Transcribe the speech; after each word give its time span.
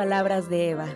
Palabras 0.00 0.48
de 0.48 0.70
Eva. 0.70 0.88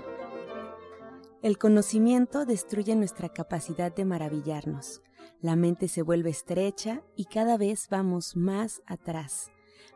El 1.42 1.58
conocimiento 1.58 2.46
destruye 2.46 2.96
nuestra 2.96 3.28
capacidad 3.28 3.94
de 3.94 4.06
maravillarnos. 4.06 5.02
La 5.42 5.56
mente 5.56 5.88
se 5.88 6.00
vuelve 6.00 6.30
estrecha 6.30 7.02
y 7.14 7.26
cada 7.26 7.58
vez 7.58 7.88
vamos 7.90 8.34
más 8.34 8.80
atrás. 8.86 9.50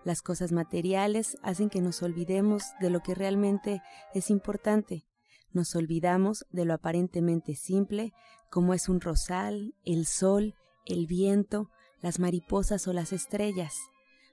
Las 0.04 0.20
cosas 0.20 0.52
materiales 0.52 1.38
hacen 1.42 1.70
que 1.70 1.80
nos 1.80 2.02
olvidemos 2.02 2.64
de 2.82 2.90
lo 2.90 3.00
que 3.00 3.14
realmente 3.14 3.80
es 4.12 4.28
importante. 4.28 5.06
Nos 5.54 5.74
olvidamos 5.74 6.44
de 6.50 6.66
lo 6.66 6.74
aparentemente 6.74 7.54
simple, 7.54 8.12
como 8.50 8.74
es 8.74 8.90
un 8.90 9.00
rosal, 9.00 9.74
el 9.86 10.04
sol, 10.04 10.54
el 10.84 11.06
viento, 11.06 11.70
las 12.02 12.18
mariposas 12.18 12.86
o 12.86 12.92
las 12.92 13.14
estrellas. 13.14 13.74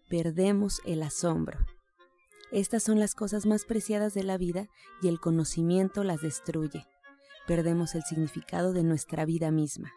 Perdemos 0.09 0.81
el 0.84 1.02
asombro. 1.02 1.59
Estas 2.56 2.84
son 2.84 3.02
las 3.02 3.16
cosas 3.16 3.45
más 3.45 3.66
preciadas 3.66 4.14
de 4.14 4.23
la 4.23 4.38
vida 4.38 4.70
y 5.02 5.09
el 5.09 5.20
conocimiento 5.20 6.06
las 6.06 6.22
destruye. 6.22 6.88
Perdemos 7.47 7.95
el 7.95 8.03
significado 8.03 8.72
de 8.72 8.81
nuestra 8.81 9.25
vida 9.25 9.52
misma. 9.52 9.92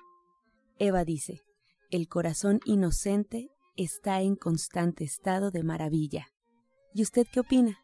Eva 0.81 1.05
dice, 1.05 1.41
el 1.93 2.09
corazón 2.09 2.59
inocente 2.65 3.53
está 3.77 4.23
en 4.23 4.35
constante 4.35 5.05
estado 5.05 5.53
de 5.53 5.63
maravilla. 5.63 6.33
¿Y 6.93 7.03
usted 7.03 7.29
qué 7.33 7.39
opina? 7.39 7.79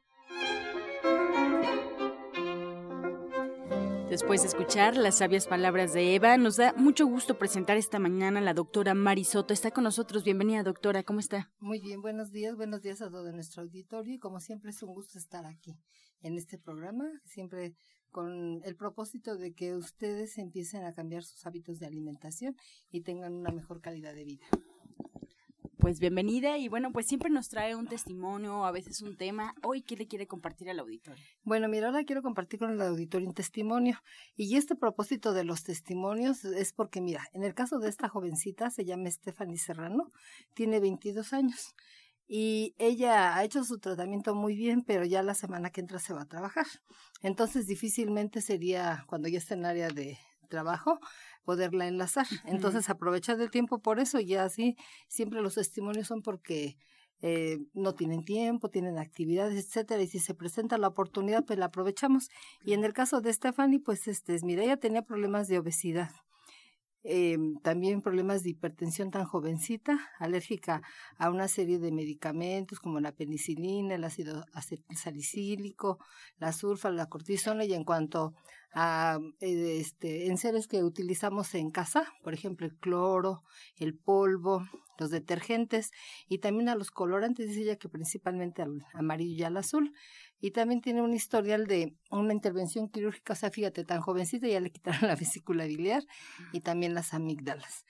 Después 4.14 4.42
de 4.42 4.46
escuchar 4.46 4.96
las 4.96 5.18
sabias 5.18 5.48
palabras 5.48 5.92
de 5.92 6.14
Eva, 6.14 6.36
nos 6.36 6.56
da 6.56 6.72
mucho 6.74 7.04
gusto 7.04 7.36
presentar 7.36 7.76
esta 7.76 7.98
mañana 7.98 8.38
a 8.38 8.42
la 8.42 8.54
doctora 8.54 8.94
Mari 8.94 9.24
Soto. 9.24 9.52
Está 9.52 9.72
con 9.72 9.82
nosotros. 9.82 10.22
Bienvenida, 10.22 10.62
doctora. 10.62 11.02
¿Cómo 11.02 11.18
está? 11.18 11.50
Muy 11.58 11.80
bien, 11.80 12.00
buenos 12.00 12.30
días. 12.30 12.54
Buenos 12.54 12.80
días 12.80 13.02
a 13.02 13.10
todo 13.10 13.32
nuestro 13.32 13.64
auditorio. 13.64 14.14
Y 14.14 14.18
como 14.20 14.38
siempre 14.38 14.70
es 14.70 14.80
un 14.84 14.94
gusto 14.94 15.18
estar 15.18 15.46
aquí 15.46 15.80
en 16.20 16.38
este 16.38 16.58
programa, 16.58 17.10
siempre 17.24 17.74
con 18.12 18.62
el 18.62 18.76
propósito 18.76 19.36
de 19.36 19.52
que 19.52 19.74
ustedes 19.74 20.38
empiecen 20.38 20.84
a 20.84 20.92
cambiar 20.92 21.24
sus 21.24 21.44
hábitos 21.44 21.80
de 21.80 21.86
alimentación 21.86 22.54
y 22.92 23.00
tengan 23.00 23.34
una 23.34 23.50
mejor 23.50 23.80
calidad 23.80 24.14
de 24.14 24.26
vida. 24.26 24.46
Pues 25.84 26.00
bienvenida 26.00 26.56
y 26.56 26.68
bueno, 26.68 26.92
pues 26.92 27.04
siempre 27.04 27.28
nos 27.28 27.50
trae 27.50 27.76
un 27.76 27.86
testimonio, 27.86 28.64
a 28.64 28.70
veces 28.70 29.02
un 29.02 29.18
tema. 29.18 29.54
Hoy, 29.62 29.82
¿qué 29.82 29.96
le 29.96 30.06
quiere 30.06 30.26
compartir 30.26 30.70
al 30.70 30.78
auditorio? 30.78 31.22
Bueno, 31.42 31.68
mira, 31.68 31.88
ahora 31.88 32.04
quiero 32.04 32.22
compartir 32.22 32.58
con 32.58 32.70
el 32.70 32.80
auditorio 32.80 33.28
un 33.28 33.34
testimonio. 33.34 34.00
Y 34.34 34.56
este 34.56 34.76
propósito 34.76 35.34
de 35.34 35.44
los 35.44 35.62
testimonios 35.62 36.42
es 36.46 36.72
porque, 36.72 37.02
mira, 37.02 37.28
en 37.34 37.44
el 37.44 37.52
caso 37.52 37.80
de 37.80 37.90
esta 37.90 38.08
jovencita, 38.08 38.70
se 38.70 38.86
llama 38.86 39.10
Stephanie 39.10 39.58
Serrano, 39.58 40.10
tiene 40.54 40.80
22 40.80 41.34
años. 41.34 41.74
Y 42.26 42.74
ella 42.78 43.36
ha 43.36 43.44
hecho 43.44 43.62
su 43.62 43.78
tratamiento 43.78 44.34
muy 44.34 44.56
bien, 44.56 44.84
pero 44.86 45.04
ya 45.04 45.22
la 45.22 45.34
semana 45.34 45.68
que 45.68 45.82
entra 45.82 45.98
se 45.98 46.14
va 46.14 46.22
a 46.22 46.28
trabajar. 46.28 46.64
Entonces, 47.20 47.66
difícilmente 47.66 48.40
sería, 48.40 49.04
cuando 49.06 49.28
ya 49.28 49.36
está 49.36 49.52
en 49.52 49.66
área 49.66 49.90
de 49.90 50.16
trabajo, 50.54 51.00
poderla 51.44 51.88
enlazar. 51.88 52.26
Entonces, 52.44 52.88
aprovechar 52.88 53.40
el 53.40 53.50
tiempo 53.50 53.80
por 53.80 53.98
eso 53.98 54.20
y 54.20 54.34
así 54.34 54.76
siempre 55.08 55.42
los 55.42 55.54
testimonios 55.54 56.06
son 56.06 56.22
porque 56.22 56.76
eh, 57.22 57.58
no 57.72 57.94
tienen 57.94 58.24
tiempo, 58.24 58.68
tienen 58.68 58.98
actividades, 58.98 59.64
etcétera, 59.64 60.02
y 60.02 60.06
si 60.06 60.18
se 60.18 60.34
presenta 60.34 60.78
la 60.78 60.88
oportunidad, 60.88 61.44
pues 61.44 61.58
la 61.58 61.66
aprovechamos. 61.66 62.28
Y 62.64 62.74
en 62.74 62.84
el 62.84 62.92
caso 62.92 63.20
de 63.20 63.32
Stephanie, 63.32 63.80
pues 63.80 64.08
este, 64.08 64.38
mira, 64.42 64.62
ella 64.62 64.76
tenía 64.76 65.02
problemas 65.02 65.48
de 65.48 65.58
obesidad. 65.58 66.10
Eh, 67.06 67.36
también 67.62 68.00
problemas 68.00 68.42
de 68.42 68.50
hipertensión 68.50 69.10
tan 69.10 69.26
jovencita, 69.26 70.10
alérgica 70.18 70.80
a 71.18 71.28
una 71.28 71.48
serie 71.48 71.78
de 71.78 71.92
medicamentos 71.92 72.80
como 72.80 72.98
la 72.98 73.12
penicilina, 73.12 73.94
el 73.94 74.04
ácido 74.04 74.46
acetilsalicílico, 74.54 75.98
la 76.38 76.52
sulfa, 76.54 76.90
la 76.90 77.10
cortisona 77.10 77.66
y 77.66 77.74
en 77.74 77.84
cuanto 77.84 78.32
a 78.72 79.18
eh, 79.40 79.78
este, 79.80 80.28
en 80.28 80.38
seres 80.38 80.66
que 80.66 80.82
utilizamos 80.82 81.54
en 81.54 81.70
casa, 81.70 82.10
por 82.22 82.32
ejemplo 82.32 82.66
el 82.66 82.74
cloro, 82.78 83.42
el 83.76 83.94
polvo, 83.94 84.66
los 84.98 85.10
detergentes 85.10 85.90
y 86.26 86.38
también 86.38 86.70
a 86.70 86.74
los 86.74 86.90
colorantes, 86.90 87.48
dice 87.48 87.62
ella 87.62 87.76
que 87.76 87.90
principalmente 87.90 88.62
al 88.62 88.84
amarillo 88.94 89.34
y 89.36 89.42
al 89.42 89.58
azul 89.58 89.92
y 90.44 90.50
también 90.50 90.82
tiene 90.82 91.00
un 91.00 91.14
historial 91.14 91.66
de 91.66 91.96
una 92.10 92.34
intervención 92.34 92.90
quirúrgica, 92.90 93.32
o 93.32 93.36
sea, 93.36 93.50
fíjate, 93.50 93.82
tan 93.82 94.02
jovencita 94.02 94.46
ya 94.46 94.60
le 94.60 94.70
quitaron 94.70 95.08
la 95.08 95.16
vesícula 95.16 95.64
biliar 95.64 96.04
y 96.52 96.60
también 96.60 96.92
las 96.92 97.14
amígdalas. 97.14 97.86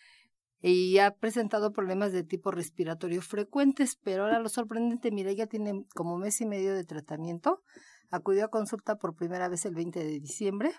Y 0.63 0.99
ha 0.99 1.11
presentado 1.17 1.73
problemas 1.73 2.13
de 2.13 2.23
tipo 2.23 2.53
respiratorio 2.53 3.23
frecuentes, 3.23 3.99
pero 4.01 4.23
ahora 4.23 4.39
lo 4.39 4.49
sorprendente, 4.49 5.11
mira, 5.11 5.31
ella 5.31 5.49
tiene 5.49 5.85
como 5.97 6.17
mes 6.17 6.41
y 6.43 6.47
medio 6.47 6.75
de 6.75 6.85
tratamiento, 6.85 7.61
acudió 8.13 8.45
a 8.45 8.51
consulta 8.51 8.99
por 8.99 9.17
primera 9.17 9.49
vez 9.49 9.67
el 9.67 9.75
20 9.75 10.05
de 10.05 10.21
diciembre 10.21 10.71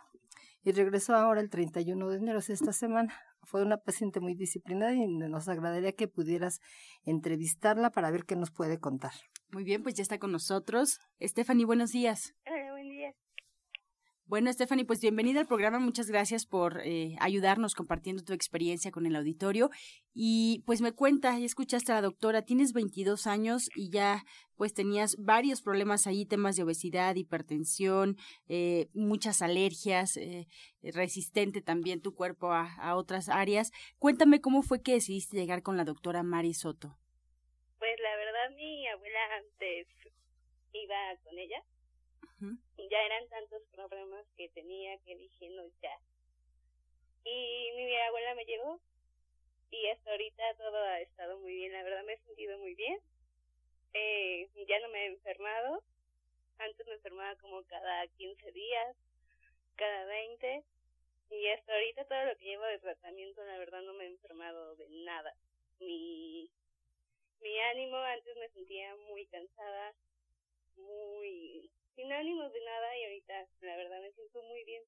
y 0.64 0.72
regresó 0.72 1.14
ahora 1.14 1.42
el 1.42 1.50
31 1.50 2.08
de 2.08 2.18
enero, 2.20 2.40
esta 2.40 2.72
semana. 2.72 3.14
Fue 3.44 3.62
una 3.62 3.80
paciente 3.80 4.22
muy 4.22 4.34
disciplinada 4.34 4.94
y 4.94 5.08
nos 5.08 5.50
agradaría 5.50 5.92
que 5.92 6.08
pudieras 6.08 6.62
entrevistarla 7.04 7.90
para 7.90 8.12
ver 8.12 8.24
qué 8.24 8.38
nos 8.38 8.50
puede 8.50 8.80
contar. 8.80 9.12
Muy 9.52 9.64
bien, 9.64 9.84
pues 9.84 9.96
ya 9.96 10.02
está 10.04 10.20
con 10.20 10.32
nosotros. 10.32 11.00
Stephanie, 11.22 11.66
buenos 11.66 11.92
días. 11.92 12.36
Hola, 12.46 12.72
buen 12.72 12.90
día. 12.90 13.14
Bueno, 14.28 14.52
Stephanie, 14.52 14.86
pues 14.86 15.02
bienvenida 15.02 15.40
al 15.40 15.46
programa. 15.46 15.78
Muchas 15.78 16.08
gracias 16.08 16.48
por 16.48 16.82
eh, 16.84 17.16
ayudarnos 17.20 17.76
compartiendo 17.76 18.24
tu 18.24 18.34
experiencia 18.34 18.90
con 18.90 19.06
el 19.06 19.16
auditorio. 19.16 19.70
Y 20.16 20.64
pues 20.66 20.82
me 20.82 20.94
cuenta, 20.94 21.38
ya 21.38 21.46
escuchaste 21.46 21.92
a 21.92 21.96
la 21.96 22.02
doctora, 22.02 22.42
tienes 22.42 22.74
22 22.74 23.28
años 23.28 23.70
y 23.76 23.92
ya 23.92 24.24
pues 24.56 24.74
tenías 24.74 25.16
varios 25.20 25.62
problemas 25.62 26.08
ahí, 26.08 26.26
temas 26.26 26.56
de 26.56 26.64
obesidad, 26.64 27.14
hipertensión, 27.14 28.18
eh, 28.48 28.88
muchas 28.96 29.44
alergias, 29.44 30.18
eh, 30.18 30.48
resistente 30.82 31.62
también 31.62 32.02
tu 32.02 32.16
cuerpo 32.16 32.52
a, 32.52 32.74
a 32.78 32.96
otras 32.96 33.30
áreas. 33.30 33.72
Cuéntame 34.00 34.42
cómo 34.42 34.64
fue 34.64 34.82
que 34.82 34.94
decidiste 34.94 35.38
llegar 35.38 35.62
con 35.62 35.78
la 35.78 35.86
doctora 35.86 36.24
Mari 36.24 36.56
Soto. 36.56 36.98
Pues 37.78 37.92
la 38.02 38.18
verdad, 38.18 38.56
mi 38.56 38.82
abuela 38.96 39.36
antes 39.36 39.88
iba 40.74 41.18
con 41.24 41.38
ella. 41.38 41.64
Ya 42.90 43.02
eran 43.02 43.28
tantos 43.30 43.64
problemas 43.72 44.26
que 44.38 44.50
tenía 44.50 44.98
que 45.00 45.16
dije, 45.16 45.50
no, 45.50 45.64
ya. 45.82 45.98
Y 47.24 47.72
mi 47.76 47.96
abuela 47.98 48.36
me 48.36 48.46
llevó 48.46 48.80
y 49.72 49.88
hasta 49.88 50.12
ahorita 50.12 50.56
todo 50.58 50.78
ha 50.78 51.02
estado 51.02 51.40
muy 51.40 51.54
bien. 51.54 51.74
La 51.74 51.84
verdad 51.84 52.04
me 52.04 52.14
he 52.14 52.18
sentido 52.20 52.58
muy 52.60 52.76
bien. 52.76 53.00
Eh, 53.94 54.50
ya 54.68 54.80
no 54.80 54.90
me 54.90 55.04
he 55.04 55.08
enfermado. 55.08 55.84
Antes 56.60 56.86
me 56.86 56.94
enfermaba 56.94 57.36
como 57.38 57.64
cada 57.64 58.08
15 58.08 58.52
días, 58.52 58.96
cada 59.76 60.06
20. 60.06 60.64
Y 61.32 61.48
hasta 61.48 61.74
ahorita 61.74 62.06
todo 62.06 62.26
lo 62.26 62.38
que 62.38 62.46
llevo 62.46 62.66
de 62.66 62.80
tratamiento, 62.80 63.44
la 63.44 63.58
verdad 63.58 63.82
no 63.82 63.94
me 63.94 64.06
he 64.06 64.10
enfermado 64.10 64.76
de 64.76 64.88
nada. 64.90 65.34
Mi, 65.80 66.50
mi 67.42 67.60
ánimo 67.60 67.98
antes 67.98 68.36
me 68.38 68.50
sentía 68.50 68.96
muy 69.08 69.26
cansada, 69.28 69.94
muy 70.76 71.72
sin 71.96 72.12
ánimos 72.12 72.52
de 72.52 72.60
nada 72.64 72.98
y 72.98 73.04
ahorita 73.06 73.48
la 73.62 73.78
verdad 73.78 74.02
me 74.02 74.12
siento 74.12 74.44
muy 74.44 74.64
bien. 74.66 74.84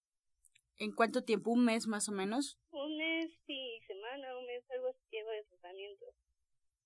¿En 0.80 0.92
cuánto 0.92 1.24
tiempo? 1.24 1.52
¿Un 1.52 1.66
mes 1.66 1.88
más 1.88 2.08
o 2.08 2.12
menos? 2.12 2.60
Un 2.70 2.98
mes 2.98 3.32
y 3.48 3.80
semana, 3.88 4.38
un 4.38 4.46
mes, 4.46 4.64
algo 4.70 4.88
así 4.90 5.04
llevo 5.12 5.32
de 5.32 5.44
tratamiento. 5.46 6.06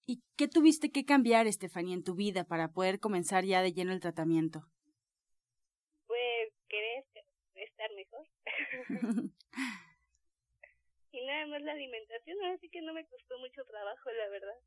¿Y 0.05 0.23
qué 0.37 0.47
tuviste 0.47 0.91
que 0.91 1.05
cambiar, 1.05 1.47
Estefanía, 1.47 1.95
en 1.95 2.03
tu 2.03 2.15
vida 2.15 2.45
para 2.45 2.71
poder 2.71 2.99
comenzar 2.99 3.43
ya 3.43 3.61
de 3.61 3.73
lleno 3.73 3.91
el 3.91 3.99
tratamiento? 3.99 4.61
Pues 6.07 6.53
querer 6.69 7.05
estar 7.55 7.91
mejor. 7.93 8.27
y 11.11 11.25
nada 11.25 11.47
más 11.47 11.61
la 11.61 11.73
alimentación, 11.73 12.43
así 12.45 12.69
que 12.69 12.81
no 12.81 12.93
me 12.93 13.05
costó 13.07 13.37
mucho 13.39 13.65
trabajo, 13.65 14.09
la 14.11 14.29
verdad. 14.29 14.59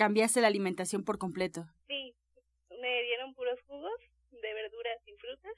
¿Cambiaste 0.00 0.40
la 0.40 0.46
alimentación 0.46 1.04
por 1.04 1.18
completo? 1.18 1.66
Sí, 1.86 2.14
me 2.70 3.02
dieron 3.02 3.34
puros 3.34 3.60
jugos 3.66 4.00
de 4.30 4.54
verduras 4.54 4.98
y 5.06 5.12
frutas 5.18 5.52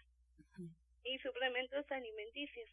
y 1.04 1.16
suplementos 1.18 1.88
alimenticios. 1.92 2.68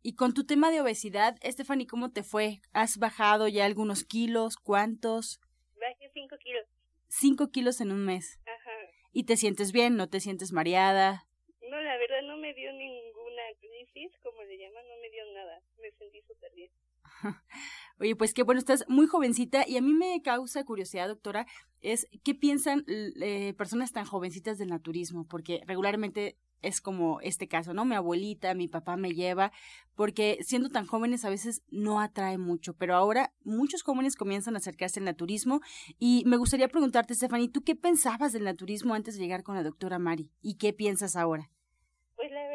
Y 0.00 0.14
con 0.14 0.32
tu 0.32 0.46
tema 0.46 0.70
de 0.70 0.80
obesidad, 0.80 1.34
Stephanie, 1.42 1.88
¿cómo 1.88 2.12
te 2.12 2.22
fue? 2.22 2.60
¿Has 2.72 2.98
bajado 2.98 3.48
ya 3.48 3.64
algunos 3.64 4.04
kilos? 4.04 4.58
¿Cuántos? 4.58 5.40
Bajé 5.80 6.08
cinco 6.14 6.36
kilos. 6.38 6.66
Cinco 7.08 7.50
kilos 7.50 7.80
en 7.80 7.90
un 7.90 8.04
mes. 8.04 8.38
Ajá. 8.46 8.70
¿Y 9.12 9.24
te 9.24 9.36
sientes 9.36 9.72
bien? 9.72 9.96
¿No 9.96 10.08
te 10.08 10.20
sientes 10.20 10.52
mareada? 10.52 11.26
No, 11.68 11.80
la 11.80 11.96
verdad 11.96 12.22
no 12.22 12.36
me 12.36 12.54
dio 12.54 12.72
ninguna 12.72 13.42
crisis, 13.58 14.12
como 14.22 14.40
le 14.44 14.56
llaman, 14.56 14.84
no 14.86 14.94
me 15.02 15.10
dio 15.10 15.24
nada. 15.34 15.60
Me 15.82 15.90
sentí 15.98 16.22
súper 16.22 16.52
bien. 16.54 16.70
Oye, 18.00 18.16
pues 18.16 18.34
qué 18.34 18.42
bueno, 18.42 18.58
estás 18.58 18.84
muy 18.88 19.06
jovencita 19.06 19.64
y 19.68 19.76
a 19.76 19.82
mí 19.82 19.92
me 19.92 20.20
causa 20.22 20.64
curiosidad, 20.64 21.06
doctora, 21.06 21.46
es 21.80 22.08
qué 22.24 22.34
piensan 22.34 22.84
eh, 22.88 23.54
personas 23.56 23.92
tan 23.92 24.04
jovencitas 24.04 24.58
del 24.58 24.70
naturismo, 24.70 25.26
porque 25.28 25.62
regularmente 25.66 26.36
es 26.60 26.80
como 26.80 27.20
este 27.20 27.46
caso, 27.46 27.72
¿no? 27.72 27.84
Mi 27.84 27.94
abuelita, 27.94 28.54
mi 28.54 28.68
papá 28.68 28.96
me 28.96 29.12
lleva, 29.12 29.52
porque 29.94 30.38
siendo 30.42 30.70
tan 30.70 30.86
jóvenes 30.86 31.24
a 31.24 31.30
veces 31.30 31.62
no 31.70 32.00
atrae 32.00 32.38
mucho, 32.38 32.74
pero 32.74 32.96
ahora 32.96 33.32
muchos 33.44 33.82
jóvenes 33.82 34.16
comienzan 34.16 34.54
a 34.54 34.58
acercarse 34.58 34.98
al 34.98 35.04
naturismo 35.04 35.60
y 35.98 36.24
me 36.26 36.36
gustaría 36.36 36.68
preguntarte, 36.68 37.14
Stephanie, 37.14 37.48
¿tú 37.48 37.62
qué 37.62 37.76
pensabas 37.76 38.32
del 38.32 38.44
naturismo 38.44 38.94
antes 38.94 39.14
de 39.14 39.20
llegar 39.20 39.44
con 39.44 39.54
la 39.54 39.62
doctora 39.62 39.98
Mari 39.98 40.30
y 40.42 40.56
qué 40.56 40.72
piensas 40.72 41.14
ahora? 41.16 41.50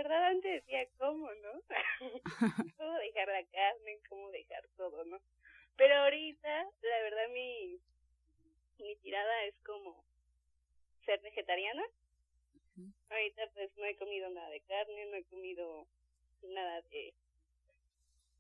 Verdad 0.10 0.30
antes 0.30 0.66
decía, 0.66 0.88
¿cómo, 0.98 1.32
no? 1.36 1.62
¿Cómo 2.78 2.94
dejar 2.98 3.28
la 3.28 3.46
carne? 3.46 4.00
¿Cómo 4.10 4.32
dejar 4.32 4.68
todo, 4.76 5.06
no? 5.06 5.22
Pero 5.78 5.96
ahorita, 5.98 6.68
la 6.82 7.02
verdad, 7.04 7.30
mi, 7.30 7.80
mi 8.80 8.96
tirada 8.96 9.44
es 9.44 9.54
como 9.64 10.04
ser 11.06 11.22
vegetariana. 11.22 11.84
Ahorita 13.12 13.52
pues 13.54 13.70
no 13.78 13.86
he 13.86 13.96
comido 13.98 14.32
nada 14.32 14.50
de 14.50 14.62
carne, 14.62 15.06
no 15.12 15.18
he 15.18 15.24
comido 15.26 15.86
nada 16.42 16.82
de, 16.90 17.14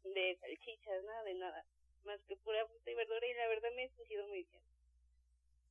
de 0.06 0.38
salchichas, 0.42 1.04
nada 1.04 1.24
de 1.24 1.36
nada. 1.36 1.66
Más 2.04 2.20
que 2.24 2.36
pura 2.38 2.66
fruta 2.66 2.90
y 2.90 2.96
verdura 2.96 3.28
y 3.28 3.34
la 3.36 3.48
verdad 3.48 3.70
me 3.76 3.84
he 3.84 3.90
sentido 3.90 4.26
muy 4.28 4.42
bien. 4.42 4.64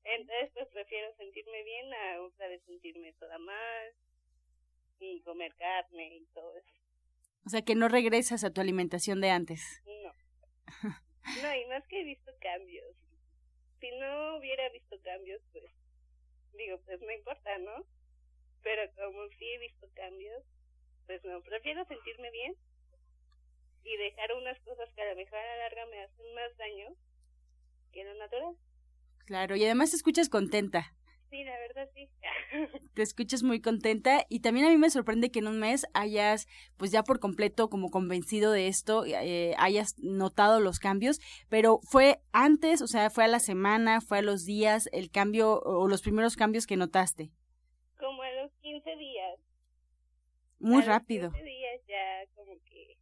Entonces 0.05 0.51
pues 0.55 0.69
prefiero 0.69 1.13
sentirme 1.17 1.65
bien 1.65 1.93
a 1.93 2.23
otra 2.23 2.49
de 2.49 2.61
sentirme 2.61 3.13
toda 3.15 3.37
mal 3.39 3.95
y 5.01 5.21
comer 5.23 5.55
carne 5.57 6.17
y 6.17 6.27
todo 6.35 6.57
eso. 6.57 6.69
O 7.47 7.51
sea 7.51 7.63
que 7.63 7.75
no 7.75 7.89
regresas 7.89 8.45
a 8.45 8.53
tu 8.53 8.61
alimentación 8.61 9.21
de 9.21 9.31
antes. 9.31 9.83
No. 9.87 10.93
No, 11.43 11.55
y 11.55 11.67
más 11.67 11.87
que 11.89 12.01
he 12.01 12.05
visto 12.05 12.33
cambios. 12.41 12.97
Si 13.81 13.91
no 13.99 14.39
hubiera 14.39 14.69
visto 14.71 14.97
cambios, 15.03 15.41
pues 15.53 15.65
digo, 16.55 16.81
pues 16.85 17.01
no 17.01 17.13
importa, 17.13 17.59
¿no? 17.59 17.85
Pero 18.63 18.83
como 18.95 19.29
sí 19.39 19.45
he 19.45 19.59
visto 19.59 19.87
cambios, 19.95 20.43
pues 21.07 21.25
no, 21.25 21.41
prefiero 21.43 21.85
sentirme 21.87 22.31
bien 22.31 22.55
y 23.85 23.97
dejar 23.97 24.33
unas 24.35 24.59
cosas 24.61 24.89
que 24.95 25.03
a 25.03 25.11
lo 25.11 25.17
mejor 25.17 25.39
a 25.39 25.47
la 25.47 25.57
larga 25.57 25.87
me 25.87 26.03
hacen 26.03 26.35
más 26.35 26.57
daño 26.57 26.95
que 27.93 28.05
lo 28.05 28.15
natural. 28.15 28.57
Claro, 29.25 29.57
y 29.57 29.65
además 29.65 29.91
te 29.91 29.97
escuchas 29.97 30.29
contenta. 30.29 30.95
Sí, 31.31 31.45
la 31.45 31.59
verdad 31.59 31.91
sí. 31.95 32.09
Te 32.95 33.03
escuchas 33.03 33.43
muy 33.43 33.61
contenta 33.61 34.25
y 34.29 34.41
también 34.41 34.67
a 34.67 34.71
mí 34.71 34.79
me 34.79 34.89
sorprende 34.89 35.31
que 35.31 35.41
en 35.41 35.49
un 35.49 35.59
mes 35.59 35.87
hayas, 35.93 36.47
pues 36.79 36.91
ya 36.91 37.03
por 37.03 37.21
completo 37.21 37.69
como 37.69 37.91
convencido 37.91 38.51
de 38.51 38.69
esto, 38.69 39.05
eh, 39.05 39.55
hayas 39.59 39.99
notado 39.99 40.59
los 40.61 40.79
cambios, 40.79 41.21
pero 41.51 41.81
fue 41.83 42.21
antes, 42.33 42.81
o 42.81 42.87
sea, 42.87 43.11
fue 43.11 43.25
a 43.25 43.29
la 43.29 43.41
semana, 43.41 44.01
fue 44.01 44.19
a 44.19 44.23
los 44.23 44.45
días, 44.45 44.89
el 44.93 45.11
cambio 45.11 45.61
o 45.61 45.87
los 45.87 46.01
primeros 46.01 46.37
cambios 46.37 46.67
que 46.67 46.77
notaste. 46.77 47.31
Como 47.99 48.23
a 48.23 48.31
los 48.33 48.53
15 48.63 48.97
días. 48.97 49.39
Muy 50.61 50.83
a 50.83 50.87
rápido. 50.87 51.25
Los 51.25 51.35
15 51.35 51.47
días 51.47 51.81
ya 51.87 52.27
como 52.35 52.55
que 52.65 52.97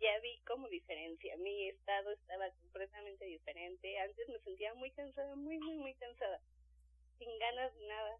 ya 0.00 0.20
vi 0.22 0.40
como 0.46 0.68
diferencia. 0.68 1.36
Mi 1.38 1.68
estado 1.68 2.12
estaba 2.12 2.44
completamente 2.62 3.24
diferente. 3.24 3.98
Antes 3.98 4.28
me 4.28 4.38
sentía 4.38 4.74
muy 4.74 4.92
cansada, 4.92 5.34
muy, 5.34 5.58
muy, 5.58 5.74
muy 5.74 5.94
cansada 5.94 6.40
sin 7.18 7.28
ganas 7.38 7.74
de 7.74 7.86
nada. 7.88 8.16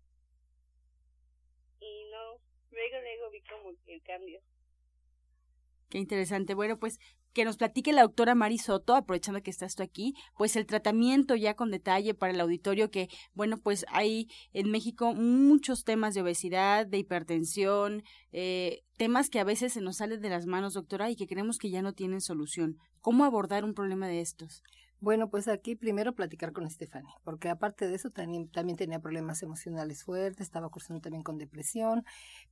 Y 1.81 2.05
no, 2.11 2.41
luego, 2.71 2.97
luego 3.00 3.31
vi 3.31 3.43
como 3.43 3.71
el 3.87 4.03
cambio. 4.03 4.41
Qué 5.89 5.99
interesante. 5.99 6.55
Bueno, 6.55 6.79
pues 6.79 6.99
que 7.33 7.45
nos 7.45 7.56
platique 7.56 7.93
la 7.93 8.03
doctora 8.03 8.35
Mari 8.35 8.59
Soto, 8.59 8.95
aprovechando 8.95 9.43
que 9.43 9.50
estás 9.50 9.75
tú 9.75 9.83
aquí, 9.83 10.15
pues 10.37 10.56
el 10.56 10.67
tratamiento 10.67 11.37
ya 11.37 11.55
con 11.55 11.71
detalle 11.71 12.15
para 12.15 12.33
el 12.33 12.41
auditorio, 12.41 12.91
que 12.91 13.09
bueno, 13.33 13.59
pues 13.59 13.87
hay 13.91 14.29
en 14.53 14.71
México 14.71 15.15
muchos 15.15 15.85
temas 15.85 16.15
de 16.15 16.23
obesidad, 16.23 16.87
de 16.87 16.99
hipertensión, 16.99 18.03
eh, 18.33 18.83
temas 18.97 19.31
que 19.31 19.41
a 19.41 19.44
veces 19.44 19.73
se 19.73 19.81
nos 19.81 19.99
salen 19.99 20.21
de 20.21 20.31
las 20.31 20.47
manos, 20.47 20.75
doctora, 20.75 21.11
y 21.11 21.17
que 21.17 21.27
creemos 21.27 21.59
que 21.59 21.71
ya 21.71 21.81
no 21.83 21.93
tienen 21.93 22.21
solución. 22.21 22.77
¿Cómo 23.01 23.25
abordar 23.25 23.65
un 23.65 23.75
problema 23.75 24.09
de 24.09 24.21
estos? 24.21 24.62
Bueno, 25.00 25.31
pues 25.31 25.47
aquí 25.47 25.77
primero 25.77 26.12
platicar 26.12 26.53
con 26.53 26.67
Estefania, 26.67 27.15
porque 27.23 27.49
aparte 27.49 27.87
de 27.87 27.95
eso 27.95 28.11
también, 28.11 28.49
también 28.49 28.77
tenía 28.77 28.99
problemas 28.99 29.45
emocionales 29.45 30.03
fuertes, 30.03 30.41
estaba 30.41 30.71
cursando 30.71 31.00
también 31.00 31.23
con 31.23 31.39
depresión, 31.39 32.05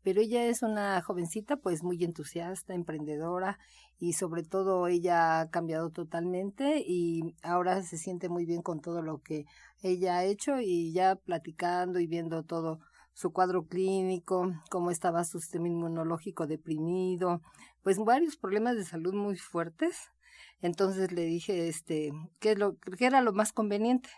pero 0.04 0.20
ella 0.20 0.44
es 0.44 0.62
una 0.62 1.02
jovencita 1.02 1.56
pues 1.56 1.82
muy 1.82 2.04
entusiasta, 2.04 2.72
emprendedora 2.72 3.58
y 3.98 4.12
sobre 4.12 4.44
todo 4.44 4.86
ella 4.86 5.40
ha 5.40 5.50
cambiado 5.50 5.90
totalmente 5.90 6.84
y 6.86 7.34
ahora 7.42 7.82
se 7.82 7.98
siente 7.98 8.28
muy 8.28 8.46
bien 8.46 8.62
con 8.62 8.80
todo 8.80 9.02
lo 9.02 9.18
que 9.22 9.46
ella 9.82 10.18
ha 10.18 10.24
hecho 10.24 10.60
y 10.60 10.92
ya 10.92 11.16
platicando 11.16 11.98
y 11.98 12.06
viendo 12.06 12.44
todo 12.44 12.78
su 13.12 13.32
cuadro 13.32 13.66
clínico, 13.66 14.52
cómo 14.70 14.92
estaba 14.92 15.24
su 15.24 15.40
sistema 15.40 15.66
inmunológico 15.66 16.46
deprimido, 16.46 17.40
pues 17.82 17.98
varios 17.98 18.36
problemas 18.36 18.76
de 18.76 18.84
salud 18.84 19.14
muy 19.14 19.36
fuertes 19.36 20.12
entonces 20.60 21.12
le 21.12 21.22
dije, 21.24 21.68
este, 21.68 22.12
¿qué, 22.40 22.56
lo, 22.56 22.76
era 22.98 23.20
lo 23.22 23.32
más 23.32 23.52
conveniente? 23.52 24.10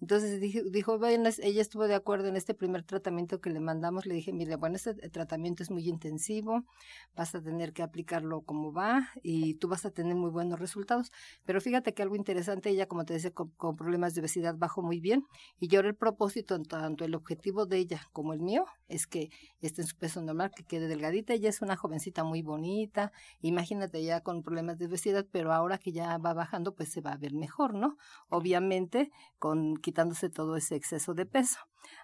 Entonces 0.00 0.40
dijo, 0.72 0.98
bueno, 0.98 1.28
ella 1.42 1.60
estuvo 1.60 1.86
de 1.86 1.94
acuerdo 1.94 2.28
en 2.28 2.36
este 2.36 2.54
primer 2.54 2.84
tratamiento 2.84 3.40
que 3.40 3.50
le 3.50 3.60
mandamos. 3.60 4.06
Le 4.06 4.14
dije, 4.14 4.32
mire, 4.32 4.56
bueno, 4.56 4.76
este 4.76 4.94
tratamiento 5.10 5.62
es 5.62 5.70
muy 5.70 5.86
intensivo, 5.88 6.64
vas 7.14 7.34
a 7.34 7.42
tener 7.42 7.72
que 7.72 7.82
aplicarlo 7.82 8.40
como 8.42 8.72
va 8.72 9.08
y 9.22 9.54
tú 9.54 9.68
vas 9.68 9.84
a 9.84 9.90
tener 9.90 10.16
muy 10.16 10.30
buenos 10.30 10.58
resultados. 10.58 11.12
Pero 11.44 11.60
fíjate 11.60 11.92
que 11.92 12.02
algo 12.02 12.16
interesante, 12.16 12.70
ella, 12.70 12.86
como 12.86 13.04
te 13.04 13.12
decía, 13.14 13.30
con, 13.32 13.76
problemas 13.76 14.14
de 14.14 14.22
obesidad 14.22 14.54
bajó 14.56 14.82
muy 14.82 15.00
bien. 15.00 15.24
Y 15.58 15.68
yo 15.68 15.80
el 15.80 15.94
propósito, 15.94 16.58
tanto 16.62 17.04
el 17.04 17.14
objetivo 17.14 17.66
de 17.66 17.78
ella 17.78 18.08
como 18.12 18.32
el 18.32 18.40
mío, 18.40 18.64
es 18.88 19.06
que 19.06 19.30
esté 19.60 19.82
en 19.82 19.88
su 19.88 19.96
peso 19.96 20.22
normal, 20.22 20.50
que 20.54 20.64
quede 20.64 20.88
delgadita. 20.88 21.34
Ella 21.34 21.50
es 21.50 21.60
una 21.60 21.76
jovencita 21.76 22.24
muy 22.24 22.42
bonita. 22.42 23.12
Imagínate 23.42 24.02
ya 24.02 24.20
con 24.22 24.42
problemas 24.42 24.78
de 24.78 24.86
obesidad, 24.86 25.26
pero 25.30 25.52
ahora 25.52 25.78
que 25.78 25.92
ya 25.92 26.16
va 26.18 26.32
bajando, 26.32 26.74
pues 26.74 26.90
se 26.90 27.00
va 27.00 27.12
a 27.12 27.16
ver 27.16 27.34
mejor, 27.34 27.74
¿no? 27.74 27.96
Obviamente, 28.28 29.10
con 29.38 29.76
quitándose 29.90 30.30
todo 30.30 30.54
ese 30.54 30.76
exceso 30.76 31.14
de 31.14 31.26
peso. 31.26 31.58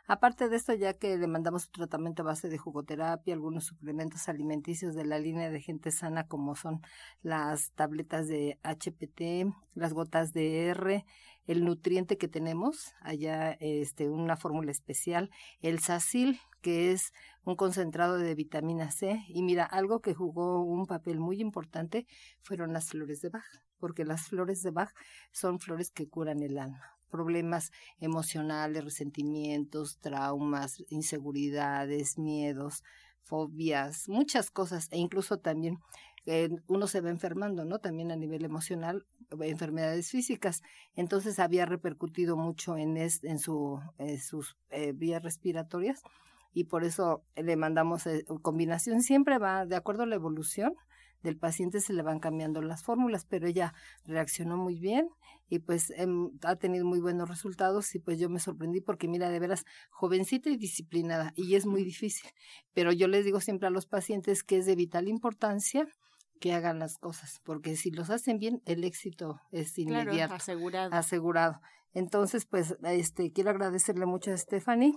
Aparte 0.09 0.49
de 0.49 0.57
esto, 0.57 0.75
ya 0.75 0.95
que 0.95 1.17
le 1.17 1.29
mandamos 1.29 1.71
tratamiento 1.71 2.23
a 2.23 2.27
base 2.27 2.49
de 2.49 2.59
jugoterapia, 2.59 3.33
algunos 3.33 3.67
suplementos 3.67 4.29
alimenticios 4.29 4.97
de 4.97 5.05
la 5.05 5.21
línea 5.21 5.51
de 5.51 5.61
gente 5.61 5.93
sana, 5.93 6.27
como 6.27 6.57
son 6.57 6.81
las 7.23 7.71
tabletas 7.77 8.27
de 8.27 8.59
HPT, 8.65 9.55
las 9.75 9.93
gotas 9.93 10.33
de 10.33 10.67
R, 10.67 11.05
el 11.47 11.65
nutriente 11.65 12.19
que 12.19 12.27
tenemos, 12.27 12.93
allá 13.03 13.53
este, 13.61 14.09
una 14.09 14.37
fórmula 14.37 14.73
especial, 14.73 15.31
el 15.61 15.79
SACIL, 15.79 16.41
que 16.63 16.91
es 16.91 17.13
un 17.45 17.55
concentrado 17.55 18.19
de 18.19 18.35
vitamina 18.35 18.91
C. 18.91 19.23
Y 19.29 19.45
mira, 19.45 19.65
algo 19.65 20.01
que 20.01 20.13
jugó 20.13 20.65
un 20.65 20.87
papel 20.87 21.21
muy 21.21 21.41
importante 21.41 22.05
fueron 22.43 22.73
las 22.73 22.89
flores 22.89 23.21
de 23.21 23.29
Bach, 23.29 23.47
porque 23.79 24.05
las 24.05 24.23
flores 24.27 24.63
de 24.63 24.73
Bach 24.73 24.91
son 25.31 25.61
flores 25.61 25.93
que 25.93 26.09
curan 26.09 26.43
el 26.43 26.59
alma 26.59 26.96
problemas 27.11 27.71
emocionales, 28.01 28.85
resentimientos, 28.85 29.99
traumas, 29.99 30.83
inseguridades, 30.89 32.19
miedos, 32.19 32.83
fobias, 33.23 34.09
muchas 34.09 34.51
cosas, 34.51 34.89
e 34.91 34.99
incluso 34.99 35.39
también 35.39 35.79
eh, 36.27 36.49
uno 36.67 36.87
se 36.87 37.01
va 37.01 37.11
enfermando, 37.11 37.65
¿no? 37.65 37.79
También 37.79 38.11
a 38.11 38.17
nivel 38.17 38.45
emocional, 38.45 39.07
enfermedades 39.41 40.11
físicas. 40.11 40.63
Entonces 40.95 41.39
había 41.39 41.67
repercutido 41.67 42.37
mucho 42.37 42.77
en, 42.77 42.97
en, 42.97 43.39
su, 43.39 43.81
sus 44.21 44.57
eh, 44.71 44.93
vías 44.93 45.23
respiratorias 45.23 46.03
y 46.53 46.65
por 46.65 46.85
eso 46.85 47.23
le 47.37 47.57
mandamos 47.57 48.07
eh, 48.07 48.25
combinación. 48.43 49.03
Siempre 49.03 49.39
va 49.39 49.67
de 49.67 49.77
acuerdo 49.77 50.03
a 50.03 50.07
la 50.07 50.17
evolución 50.17 50.75
del 51.23 51.37
paciente 51.37 51.81
se 51.81 51.93
le 51.93 52.03
van 52.03 52.21
cambiando 52.21 52.63
las 52.63 52.83
fórmulas, 52.83 53.27
pero 53.27 53.47
ella 53.47 53.75
reaccionó 54.05 54.57
muy 54.57 54.79
bien 54.79 55.09
y 55.49 55.61
pues 55.61 55.91
em, 55.97 56.31
ha 56.43 56.57
tenido 56.57 56.85
muy 56.85 57.01
buenos 57.01 57.29
resultados 57.29 57.95
y 57.95 57.99
pues 57.99 58.19
yo 58.19 58.29
me 58.29 58.41
sorprendí 58.41 58.81
porque 58.81 59.09
mira, 59.09 59.31
de 59.31 59.39
veras, 59.39 59.65
jovencita 59.91 60.51
y 60.51 60.57
disciplinada 60.57 61.33
y 61.37 61.55
es 61.55 61.67
muy 61.67 61.85
difícil, 61.85 62.29
pero 62.73 62.93
yo 62.93 63.09
les 63.09 63.25
digo 63.25 63.41
siempre 63.41 63.69
a 63.69 63.71
los 63.71 63.87
pacientes 63.87 64.43
que 64.43 64.59
es 64.59 64.67
de 64.67 64.75
vital 64.75 65.09
importancia 65.09 65.87
que 66.41 66.53
hagan 66.53 66.79
las 66.79 66.99
cosas, 66.99 67.41
porque 67.45 67.77
si 67.77 67.91
los 67.91 68.11
hacen 68.11 68.39
bien, 68.39 68.61
el 68.67 68.85
éxito 68.85 69.41
es 69.53 69.79
inmediato, 69.79 70.35
asegurado. 70.35 70.95
asegurado. 70.95 71.61
Entonces, 71.95 72.45
pues, 72.45 72.77
este, 72.83 73.33
quiero 73.33 73.51
agradecerle 73.51 74.05
mucho 74.05 74.31
a 74.31 74.37
Stephanie 74.37 74.93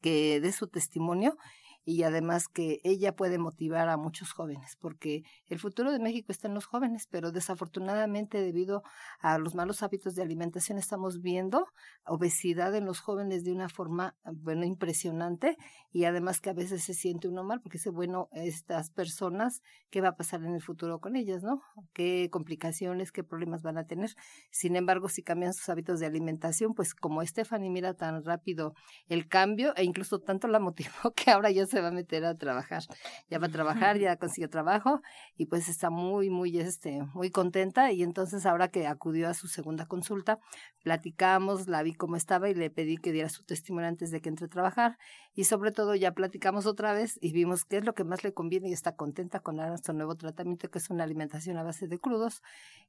que 0.00 0.40
dé 0.40 0.50
su 0.52 0.66
testimonio 0.66 1.36
y 1.84 2.02
además 2.02 2.48
que 2.48 2.80
ella 2.84 3.14
puede 3.16 3.38
motivar 3.38 3.88
a 3.88 3.96
muchos 3.96 4.32
jóvenes, 4.32 4.76
porque 4.80 5.22
el 5.48 5.58
futuro 5.58 5.92
de 5.92 5.98
México 5.98 6.32
está 6.32 6.48
en 6.48 6.54
los 6.54 6.66
jóvenes, 6.66 7.06
pero 7.10 7.32
desafortunadamente 7.32 8.40
debido 8.40 8.82
a 9.20 9.38
los 9.38 9.54
malos 9.54 9.82
hábitos 9.82 10.14
de 10.14 10.22
alimentación 10.22 10.78
estamos 10.78 11.20
viendo 11.20 11.66
obesidad 12.04 12.74
en 12.74 12.84
los 12.84 13.00
jóvenes 13.00 13.44
de 13.44 13.52
una 13.52 13.68
forma, 13.68 14.16
bueno, 14.24 14.64
impresionante 14.64 15.56
y 15.92 16.04
además 16.04 16.40
que 16.40 16.50
a 16.50 16.54
veces 16.54 16.84
se 16.84 16.94
siente 16.94 17.28
uno 17.28 17.44
mal 17.44 17.60
porque 17.60 17.78
dice, 17.78 17.90
bueno, 17.90 18.28
estas 18.32 18.90
personas, 18.90 19.62
¿qué 19.90 20.00
va 20.00 20.08
a 20.08 20.16
pasar 20.16 20.42
en 20.42 20.54
el 20.54 20.62
futuro 20.62 21.00
con 21.00 21.16
ellas, 21.16 21.42
no? 21.42 21.62
¿Qué 21.92 22.28
complicaciones, 22.30 23.12
qué 23.12 23.24
problemas 23.24 23.62
van 23.62 23.78
a 23.78 23.86
tener? 23.86 24.10
Sin 24.50 24.76
embargo, 24.76 25.08
si 25.08 25.22
cambian 25.22 25.52
sus 25.52 25.68
hábitos 25.68 26.00
de 26.00 26.06
alimentación, 26.06 26.74
pues 26.74 26.94
como 26.94 27.24
Stephanie 27.24 27.70
mira 27.70 27.94
tan 27.94 28.24
rápido 28.24 28.74
el 29.08 29.28
cambio 29.28 29.74
e 29.76 29.84
incluso 29.84 30.20
tanto 30.20 30.48
la 30.48 30.60
motivó 30.60 30.90
que 31.16 31.30
ahora 31.30 31.50
ya 31.50 31.66
se 31.70 31.80
va 31.80 31.88
a 31.88 31.92
meter 31.92 32.24
a 32.24 32.36
trabajar. 32.36 32.82
Ya 33.28 33.38
va 33.38 33.46
a 33.46 33.50
trabajar, 33.50 33.98
ya 33.98 34.16
consiguió 34.16 34.50
trabajo 34.50 35.00
y 35.36 35.46
pues 35.46 35.68
está 35.68 35.90
muy, 35.90 36.30
muy, 36.30 36.58
este, 36.58 37.02
muy 37.14 37.30
contenta. 37.30 37.92
Y 37.92 38.02
entonces 38.02 38.44
ahora 38.46 38.68
que 38.68 38.86
acudió 38.86 39.28
a 39.28 39.34
su 39.34 39.48
segunda 39.48 39.86
consulta, 39.86 40.38
platicamos, 40.82 41.68
la 41.68 41.82
vi 41.82 41.94
cómo 41.94 42.16
estaba 42.16 42.50
y 42.50 42.54
le 42.54 42.70
pedí 42.70 42.96
que 42.96 43.12
diera 43.12 43.28
su 43.28 43.44
testimonio 43.44 43.88
antes 43.88 44.10
de 44.10 44.20
que 44.20 44.28
entre 44.28 44.46
a 44.46 44.48
trabajar. 44.48 44.98
Y 45.34 45.44
sobre 45.44 45.70
todo 45.72 45.94
ya 45.94 46.12
platicamos 46.12 46.66
otra 46.66 46.92
vez 46.92 47.18
y 47.20 47.32
vimos 47.32 47.64
qué 47.64 47.78
es 47.78 47.84
lo 47.84 47.94
que 47.94 48.04
más 48.04 48.24
le 48.24 48.34
conviene 48.34 48.68
y 48.68 48.72
está 48.72 48.96
contenta 48.96 49.40
con 49.40 49.58
su 49.78 49.92
nuevo 49.92 50.16
tratamiento, 50.16 50.70
que 50.70 50.78
es 50.78 50.90
una 50.90 51.04
alimentación 51.04 51.56
a 51.56 51.62
base 51.62 51.86
de 51.86 51.98
crudos. 51.98 52.42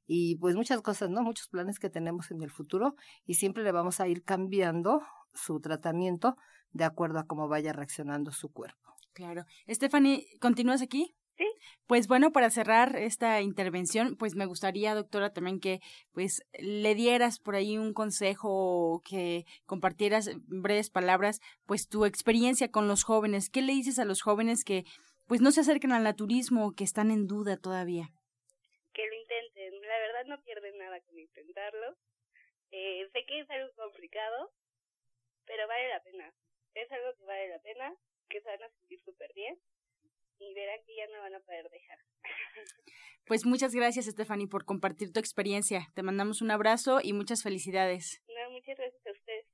Y 0.06 0.36
pues 0.36 0.56
muchas 0.56 0.82
cosas, 0.82 1.10
¿no? 1.10 1.22
Muchos 1.22 1.48
planes 1.48 1.78
que 1.78 1.88
tenemos 1.88 2.30
en 2.30 2.42
el 2.42 2.50
futuro 2.50 2.96
y 3.24 3.34
siempre 3.34 3.62
le 3.62 3.72
vamos 3.72 4.00
a 4.00 4.08
ir 4.08 4.24
cambiando 4.24 5.02
su 5.34 5.60
tratamiento 5.60 6.36
de 6.72 6.84
acuerdo 6.84 7.18
a 7.18 7.26
cómo 7.26 7.48
vaya 7.48 7.72
reaccionando 7.72 8.32
su 8.32 8.52
cuerpo. 8.52 8.96
Claro. 9.12 9.44
Stephanie, 9.68 10.26
¿continúas 10.40 10.82
aquí? 10.82 11.14
Sí. 11.36 11.46
Pues 11.86 12.08
bueno, 12.08 12.30
para 12.30 12.50
cerrar 12.50 12.96
esta 12.96 13.40
intervención, 13.40 14.16
pues 14.16 14.34
me 14.34 14.46
gustaría, 14.46 14.94
doctora, 14.94 15.32
también 15.32 15.60
que 15.60 15.80
pues 16.12 16.42
le 16.58 16.94
dieras 16.94 17.38
por 17.38 17.54
ahí 17.54 17.78
un 17.78 17.94
consejo 17.94 19.02
que 19.04 19.44
compartieras 19.66 20.30
breves 20.46 20.90
palabras, 20.90 21.40
pues 21.66 21.88
tu 21.88 22.04
experiencia 22.04 22.70
con 22.70 22.88
los 22.88 23.02
jóvenes. 23.02 23.50
¿Qué 23.50 23.62
le 23.62 23.72
dices 23.72 23.98
a 23.98 24.04
los 24.04 24.22
jóvenes 24.22 24.64
que 24.64 24.84
pues 25.26 25.40
no 25.40 25.50
se 25.50 25.60
acercan 25.60 25.92
al 25.92 26.04
naturismo, 26.04 26.74
que 26.74 26.84
están 26.84 27.10
en 27.10 27.26
duda 27.26 27.56
todavía? 27.56 28.10
Que 28.92 29.06
lo 29.06 29.14
intenten. 29.14 29.80
La 29.82 29.98
verdad 29.98 30.24
no 30.26 30.42
pierden 30.42 30.78
nada 30.78 31.00
con 31.00 31.18
intentarlo. 31.18 31.96
Eh, 32.70 33.08
sé 33.12 33.24
que 33.26 33.40
es 33.40 33.50
algo 33.50 33.72
complicado, 33.76 34.50
pero 35.46 35.66
vale 35.66 35.88
la 35.88 36.02
pena 36.02 36.34
es 36.74 36.90
algo 36.92 37.16
que 37.18 37.24
vale 37.24 37.48
la 37.48 37.58
pena, 37.60 37.94
que 38.28 38.40
se 38.40 38.48
van 38.48 38.62
a 38.62 38.70
sentir 38.70 39.00
súper 39.04 39.32
bien 39.34 39.58
y 40.38 40.54
verán 40.54 40.80
que 40.84 40.96
ya 40.96 41.06
no 41.08 41.20
van 41.20 41.34
a 41.34 41.40
poder 41.40 41.70
dejar. 41.70 41.98
Pues 43.24 43.46
muchas 43.46 43.72
gracias, 43.72 44.06
Stephanie, 44.06 44.48
por 44.48 44.64
compartir 44.64 45.12
tu 45.12 45.20
experiencia. 45.20 45.86
Te 45.94 46.02
mandamos 46.02 46.42
un 46.42 46.50
abrazo 46.50 46.98
y 47.00 47.12
muchas 47.12 47.44
felicidades. 47.44 48.20
No, 48.26 48.50
muchas 48.50 48.76
gracias 48.76 49.06
a 49.06 49.12
ustedes. 49.12 49.46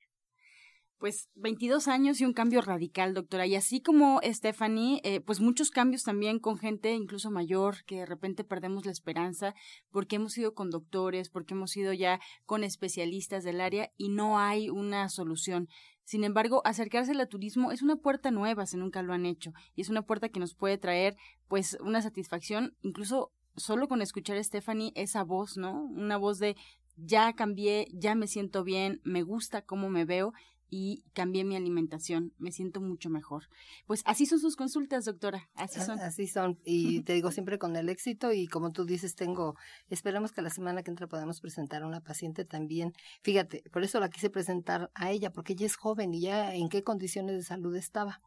Pues 0.97 1.29
22 1.35 1.87
años 1.87 2.21
y 2.21 2.25
un 2.25 2.33
cambio 2.33 2.63
radical, 2.63 3.13
doctora. 3.13 3.47
Y 3.47 3.55
así 3.55 3.83
como 3.83 4.21
Stephanie, 4.25 5.01
eh, 5.05 5.21
pues 5.21 5.41
muchos 5.41 5.71
cambios 5.71 6.03
también 6.03 6.41
con 6.41 6.59
gente 6.59 6.93
incluso 6.93 7.31
mayor, 7.31 7.85
que 7.85 7.97
de 7.97 8.07
repente 8.07 8.43
perdemos 8.43 8.87
la 8.87 8.91
esperanza 8.91 9.55
porque 9.91 10.17
hemos 10.17 10.37
ido 10.39 10.55
con 10.55 10.71
doctores, 10.71 11.29
porque 11.29 11.53
hemos 11.53 11.77
ido 11.77 11.93
ya 11.93 12.21
con 12.47 12.65
especialistas 12.65 13.45
del 13.45 13.61
área 13.61 13.93
y 13.99 14.09
no 14.09 14.39
hay 14.39 14.71
una 14.71 15.11
solución. 15.11 15.69
Sin 16.09 16.25
embargo, 16.25 16.62
acercarse 16.65 17.12
al 17.12 17.29
turismo 17.29 17.71
es 17.71 17.83
una 17.83 17.97
puerta 17.97 18.31
nueva 18.31 18.65
si 18.65 18.79
nunca 18.79 19.03
lo 19.03 19.12
han 19.12 19.27
hecho 19.27 19.53
y 19.75 19.83
es 19.83 19.91
una 19.91 20.00
puerta 20.00 20.31
que 20.31 20.41
nos 20.41 20.55
puede 20.55 20.79
traer 20.79 21.19
pues 21.49 21.77
una 21.83 22.00
satisfacción, 22.00 22.75
incluso 22.81 23.31
solo 23.57 23.88
con 23.88 24.00
escuchar 24.00 24.38
a 24.38 24.43
Stephanie 24.43 24.91
esa 24.95 25.23
voz, 25.23 25.59
¿no? 25.59 25.83
Una 25.83 26.17
voz 26.17 26.38
de 26.38 26.57
ya 26.97 27.35
cambié, 27.35 27.88
ya 27.93 28.15
me 28.15 28.27
siento 28.27 28.65
bien, 28.65 29.03
me 29.05 29.21
gusta 29.23 29.61
cómo 29.61 29.91
me 29.91 30.07
veo 30.07 30.33
y 30.71 31.05
cambié 31.15 31.45
mi 31.45 31.57
alimentación, 31.57 32.33
me 32.39 32.53
siento 32.53 32.81
mucho 32.81 33.11
mejor. 33.11 33.49
Pues 33.87 34.03
así 34.05 34.27
son 34.27 34.39
sus 34.39 34.57
consultas, 34.57 35.05
doctora, 35.05 35.49
así 35.55 35.81
son. 35.81 35.99
Así 36.01 36.27
son, 36.27 36.59
y 36.65 37.01
te 37.05 37.15
digo 37.15 37.31
siempre 37.31 37.59
con 37.59 37.77
el 37.77 37.89
éxito 37.89 38.33
y 38.33 38.47
como 38.47 38.73
tú 38.73 38.85
dices, 38.85 39.15
tengo, 39.15 39.57
esperamos 39.89 40.33
que 40.33 40.43
la 40.43 40.51
semana 40.51 40.83
que 40.83 40.91
entra 40.91 41.07
podamos 41.07 41.41
presentar 41.41 41.83
a 41.83 41.87
una 41.87 42.01
paciente 42.01 42.45
también. 42.45 42.93
Fíjate, 43.23 43.63
por 43.73 43.83
eso 43.83 44.01
la 44.01 44.11
quise 44.11 44.31
presentar 44.31 44.91
a 44.95 45.11
ella, 45.11 45.31
porque 45.31 45.55
ella 45.55 45.67
es 45.67 45.77
joven 45.77 46.15
y 46.15 46.21
ya 46.21 46.55
en 46.55 46.69
qué 46.69 46.83
condiciones 46.83 47.37
de 47.37 47.43
salud 47.43 47.75
estaba. 47.77 48.21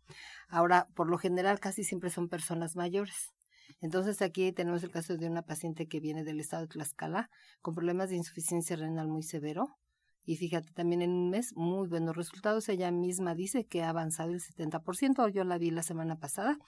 Ahora, 0.49 0.87
por 0.95 1.09
lo 1.09 1.17
general, 1.17 1.59
casi 1.59 1.83
siempre 1.83 2.09
son 2.09 2.27
personas 2.27 2.75
mayores. 2.75 3.33
Entonces 3.79 4.21
aquí 4.21 4.51
tenemos 4.51 4.83
el 4.83 4.91
caso 4.91 5.17
de 5.17 5.27
una 5.27 5.43
paciente 5.43 5.87
que 5.87 5.99
viene 5.99 6.23
del 6.23 6.39
estado 6.39 6.63
de 6.63 6.67
Tlaxcala 6.67 7.29
con 7.61 7.73
problemas 7.73 8.09
de 8.09 8.17
insuficiencia 8.17 8.75
renal 8.75 9.07
muy 9.07 9.23
severo 9.23 9.77
y 10.25 10.35
fíjate, 10.35 10.71
también 10.71 11.01
en 11.01 11.11
un 11.11 11.29
mes, 11.31 11.55
muy 11.55 11.87
buenos 11.87 12.15
resultados. 12.15 12.69
Ella 12.69 12.91
misma 12.91 13.33
dice 13.33 13.65
que 13.65 13.81
ha 13.81 13.89
avanzado 13.89 14.29
el 14.31 14.39
70%. 14.39 15.33
Yo 15.33 15.43
la 15.43 15.57
vi 15.57 15.71
la 15.71 15.81
semana 15.81 16.19
pasada. 16.19 16.59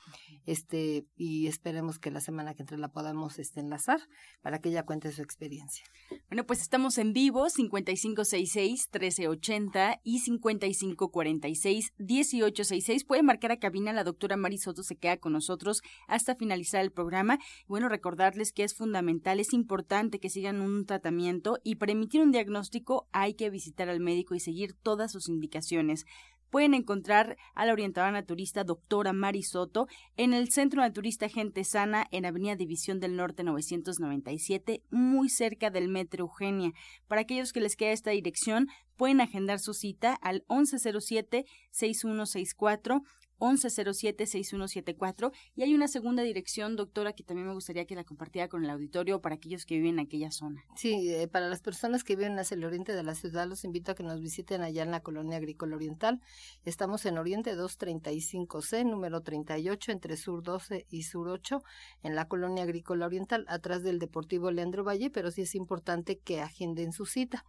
Este, 0.45 1.05
y 1.15 1.45
esperemos 1.47 1.99
que 1.99 2.09
la 2.09 2.19
semana 2.19 2.55
que 2.55 2.63
entre 2.63 2.79
la 2.79 2.87
podamos 2.89 3.37
este, 3.37 3.59
enlazar 3.59 3.99
para 4.41 4.57
que 4.59 4.69
ella 4.69 4.81
cuente 4.83 5.11
su 5.11 5.21
experiencia. 5.21 5.85
Bueno, 6.29 6.45
pues 6.45 6.61
estamos 6.61 6.97
en 6.97 7.11
vivo, 7.13 7.45
5566-1380 7.47 9.99
y 10.03 10.19
5546-1866. 10.23 13.05
Puede 13.05 13.21
marcar 13.21 13.51
a 13.51 13.59
cabina, 13.59 13.93
la 13.93 14.03
doctora 14.03 14.35
Marisoto 14.35 14.81
se 14.81 14.95
queda 14.95 15.17
con 15.17 15.33
nosotros 15.33 15.83
hasta 16.07 16.33
finalizar 16.35 16.81
el 16.81 16.91
programa. 16.91 17.37
Bueno, 17.67 17.87
recordarles 17.87 18.51
que 18.51 18.63
es 18.63 18.73
fundamental, 18.73 19.39
es 19.39 19.53
importante 19.53 20.19
que 20.19 20.31
sigan 20.31 20.59
un 20.61 20.87
tratamiento 20.87 21.59
y 21.63 21.75
para 21.75 21.91
emitir 21.91 22.21
un 22.21 22.31
diagnóstico 22.31 23.07
hay 23.11 23.35
visitar 23.49 23.89
al 23.89 23.99
médico 23.99 24.35
y 24.35 24.39
seguir 24.39 24.73
todas 24.73 25.11
sus 25.11 25.29
indicaciones. 25.29 26.05
Pueden 26.49 26.75
encontrar 26.75 27.35
a 27.55 27.65
la 27.65 27.73
orientadora 27.73 28.11
naturista 28.11 28.63
doctora 28.63 29.11
Mari 29.11 29.41
Soto 29.41 29.87
en 30.17 30.33
el 30.33 30.51
Centro 30.51 30.81
Naturista 30.81 31.27
Gente 31.27 31.63
Sana 31.63 32.05
en 32.11 32.27
Avenida 32.27 32.55
División 32.55 32.99
del 32.99 33.15
Norte 33.15 33.43
997, 33.43 34.83
muy 34.91 35.29
cerca 35.29 35.71
del 35.71 35.89
Metro 35.89 36.25
Eugenia. 36.25 36.73
Para 37.07 37.21
aquellos 37.21 37.53
que 37.53 37.59
les 37.59 37.75
queda 37.75 37.91
esta 37.91 38.11
dirección, 38.11 38.67
pueden 38.97 39.19
agendar 39.19 39.59
su 39.59 39.73
cita 39.73 40.13
al 40.21 40.45
1107-6164 40.45 43.01
1107-6174. 43.43 45.31
Y 45.55 45.63
hay 45.63 45.73
una 45.75 45.87
segunda 45.87 46.23
dirección, 46.23 46.75
doctora, 46.75 47.13
que 47.13 47.23
también 47.23 47.47
me 47.47 47.53
gustaría 47.53 47.85
que 47.85 47.95
la 47.95 48.03
compartiera 48.05 48.47
con 48.47 48.63
el 48.63 48.69
auditorio 48.69 49.21
para 49.21 49.35
aquellos 49.35 49.65
que 49.65 49.75
viven 49.75 49.99
en 49.99 50.05
aquella 50.05 50.31
zona. 50.31 50.63
Sí, 50.75 51.13
eh, 51.13 51.27
para 51.27 51.49
las 51.49 51.61
personas 51.61 52.03
que 52.03 52.15
viven 52.15 52.39
hacia 52.39 52.55
el 52.55 52.63
oriente 52.63 52.93
de 52.93 53.03
la 53.03 53.15
ciudad, 53.15 53.47
los 53.47 53.65
invito 53.65 53.91
a 53.91 53.95
que 53.95 54.03
nos 54.03 54.21
visiten 54.21 54.61
allá 54.61 54.83
en 54.83 54.91
la 54.91 55.01
Colonia 55.01 55.37
Agrícola 55.37 55.75
Oriental. 55.75 56.21
Estamos 56.63 57.05
en 57.05 57.17
Oriente 57.17 57.55
235C, 57.55 58.85
número 58.85 59.21
38, 59.21 59.91
entre 59.91 60.15
Sur 60.15 60.43
12 60.43 60.85
y 60.89 61.03
Sur 61.03 61.27
8, 61.27 61.61
en 62.03 62.15
la 62.15 62.27
Colonia 62.27 62.63
Agrícola 62.63 63.05
Oriental, 63.07 63.45
atrás 63.49 63.83
del 63.83 63.99
Deportivo 63.99 64.51
Leandro 64.51 64.83
Valle, 64.83 65.09
pero 65.09 65.31
sí 65.31 65.41
es 65.41 65.55
importante 65.55 66.17
que 66.17 66.41
agenden 66.41 66.93
su 66.93 67.05
cita. 67.05 67.43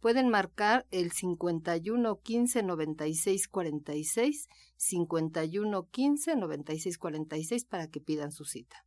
Pueden 0.00 0.28
marcar 0.28 0.86
el 0.90 1.10
51 1.10 2.20
15 2.22 2.62
96 2.62 3.48
46 3.48 4.48
51 4.80 5.88
15 5.90 6.36
96 6.36 6.96
46 6.96 7.64
para 7.66 7.88
que 7.88 8.00
pidan 8.00 8.32
su 8.32 8.46
cita. 8.46 8.86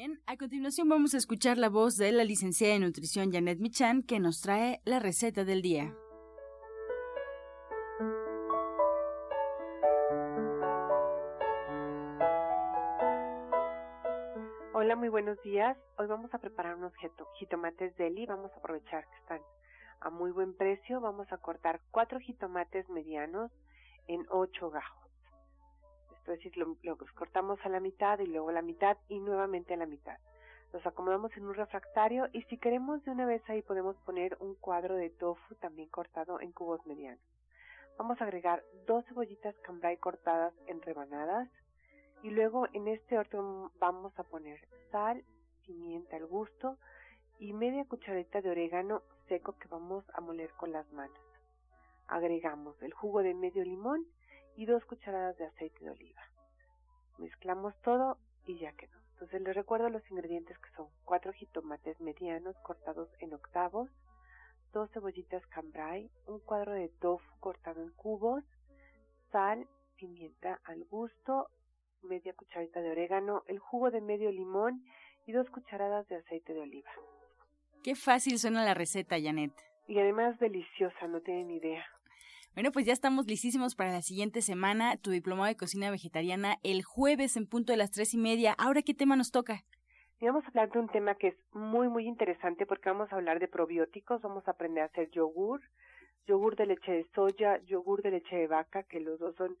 Bien, 0.00 0.18
a 0.26 0.38
continuación 0.38 0.88
vamos 0.88 1.12
a 1.12 1.18
escuchar 1.18 1.58
la 1.58 1.68
voz 1.68 1.98
de 1.98 2.10
la 2.10 2.24
licenciada 2.24 2.72
en 2.72 2.80
nutrición 2.84 3.30
Janet 3.30 3.58
Michan 3.58 4.02
que 4.02 4.18
nos 4.18 4.40
trae 4.40 4.80
la 4.86 4.98
receta 4.98 5.44
del 5.44 5.60
día. 5.60 5.94
Hola, 14.72 14.96
muy 14.96 15.10
buenos 15.10 15.36
días. 15.42 15.76
Hoy 15.98 16.06
vamos 16.06 16.32
a 16.32 16.38
preparar 16.38 16.76
unos 16.76 16.94
jitomates 17.38 17.94
deli. 17.98 18.24
Vamos 18.24 18.50
a 18.52 18.56
aprovechar 18.56 19.06
que 19.06 19.16
están 19.18 19.42
a 20.00 20.08
muy 20.08 20.30
buen 20.30 20.56
precio. 20.56 21.02
Vamos 21.02 21.30
a 21.30 21.36
cortar 21.36 21.82
cuatro 21.90 22.20
jitomates 22.20 22.88
medianos 22.88 23.52
en 24.08 24.24
ocho 24.30 24.70
gajos 24.70 24.99
es 26.20 26.26
decir, 26.26 26.56
lo, 26.56 26.76
cortamos 27.14 27.58
a 27.64 27.68
la 27.68 27.80
mitad 27.80 28.18
y 28.18 28.26
luego 28.26 28.52
la 28.52 28.62
mitad 28.62 28.96
y 29.08 29.18
nuevamente 29.18 29.74
a 29.74 29.76
la 29.76 29.86
mitad. 29.86 30.18
Los 30.72 30.86
acomodamos 30.86 31.36
en 31.36 31.46
un 31.46 31.54
refractario 31.54 32.28
y 32.32 32.42
si 32.42 32.56
queremos 32.56 33.04
de 33.04 33.10
una 33.10 33.26
vez 33.26 33.42
ahí 33.48 33.62
podemos 33.62 33.96
poner 34.06 34.36
un 34.40 34.54
cuadro 34.54 34.94
de 34.94 35.10
tofu 35.10 35.54
también 35.56 35.88
cortado 35.88 36.40
en 36.40 36.52
cubos 36.52 36.86
medianos. 36.86 37.20
Vamos 37.98 38.20
a 38.20 38.24
agregar 38.24 38.62
dos 38.86 39.04
cebollitas 39.06 39.54
cambray 39.58 39.96
cortadas 39.96 40.54
en 40.66 40.80
rebanadas 40.80 41.48
y 42.22 42.30
luego 42.30 42.66
en 42.72 42.88
este 42.88 43.18
orden 43.18 43.68
vamos 43.78 44.16
a 44.18 44.22
poner 44.22 44.60
sal, 44.92 45.24
pimienta 45.66 46.16
al 46.16 46.26
gusto 46.26 46.76
y 47.38 47.52
media 47.52 47.84
cucharadita 47.84 48.40
de 48.40 48.50
orégano 48.50 49.02
seco 49.28 49.56
que 49.58 49.68
vamos 49.68 50.04
a 50.14 50.20
moler 50.20 50.50
con 50.52 50.72
las 50.72 50.90
manos. 50.92 51.18
Agregamos 52.06 52.80
el 52.82 52.92
jugo 52.92 53.22
de 53.22 53.34
medio 53.34 53.64
limón 53.64 54.06
y 54.60 54.66
dos 54.66 54.84
cucharadas 54.84 55.38
de 55.38 55.46
aceite 55.46 55.82
de 55.82 55.90
oliva. 55.90 56.20
Mezclamos 57.16 57.74
todo 57.80 58.18
y 58.44 58.58
ya 58.58 58.72
quedó. 58.72 58.92
Entonces 59.12 59.40
les 59.40 59.56
recuerdo 59.56 59.88
los 59.88 60.02
ingredientes 60.10 60.58
que 60.58 60.68
son 60.76 60.88
cuatro 61.06 61.32
jitomates 61.32 61.98
medianos 62.02 62.54
cortados 62.62 63.08
en 63.20 63.32
octavos, 63.32 63.88
dos 64.74 64.90
cebollitas 64.92 65.46
cambray, 65.46 66.10
un 66.26 66.40
cuadro 66.40 66.72
de 66.72 66.90
tofu 67.00 67.26
cortado 67.40 67.82
en 67.82 67.88
cubos, 67.92 68.44
sal, 69.32 69.66
pimienta 69.96 70.60
al 70.64 70.84
gusto, 70.84 71.48
media 72.02 72.34
cucharita 72.34 72.82
de 72.82 72.90
orégano, 72.90 73.44
el 73.46 73.58
jugo 73.58 73.90
de 73.90 74.02
medio 74.02 74.30
limón 74.30 74.84
y 75.26 75.32
dos 75.32 75.48
cucharadas 75.48 76.06
de 76.08 76.16
aceite 76.16 76.52
de 76.52 76.60
oliva. 76.60 76.90
Qué 77.82 77.94
fácil 77.94 78.38
suena 78.38 78.62
la 78.62 78.74
receta, 78.74 79.16
Janet. 79.18 79.54
Y 79.88 79.98
además 79.98 80.38
deliciosa, 80.38 81.08
no 81.08 81.22
tienen 81.22 81.50
idea. 81.50 81.86
Bueno, 82.54 82.72
pues 82.72 82.84
ya 82.84 82.92
estamos 82.92 83.26
listísimos 83.26 83.76
para 83.76 83.92
la 83.92 84.02
siguiente 84.02 84.42
semana, 84.42 84.96
tu 84.96 85.10
diplomado 85.10 85.46
de 85.46 85.56
cocina 85.56 85.90
vegetariana, 85.90 86.56
el 86.64 86.82
jueves 86.82 87.36
en 87.36 87.46
punto 87.46 87.72
de 87.72 87.76
las 87.76 87.92
tres 87.92 88.12
y 88.12 88.18
media. 88.18 88.54
Ahora, 88.58 88.82
¿qué 88.82 88.92
tema 88.92 89.14
nos 89.14 89.30
toca? 89.30 89.62
Vamos 90.20 90.44
a 90.44 90.48
hablar 90.48 90.70
de 90.70 90.80
un 90.80 90.88
tema 90.88 91.14
que 91.14 91.28
es 91.28 91.36
muy, 91.52 91.88
muy 91.88 92.06
interesante 92.06 92.66
porque 92.66 92.90
vamos 92.90 93.10
a 93.10 93.16
hablar 93.16 93.38
de 93.38 93.48
probióticos, 93.48 94.20
vamos 94.20 94.46
a 94.46 94.50
aprender 94.50 94.82
a 94.82 94.86
hacer 94.86 95.10
yogur, 95.10 95.62
yogur 96.26 96.56
de 96.56 96.66
leche 96.66 96.92
de 96.92 97.06
soya, 97.14 97.58
yogur 97.64 98.02
de 98.02 98.10
leche 98.10 98.36
de 98.36 98.46
vaca, 98.46 98.82
que 98.82 99.00
los 99.00 99.18
dos 99.18 99.34
son 99.36 99.56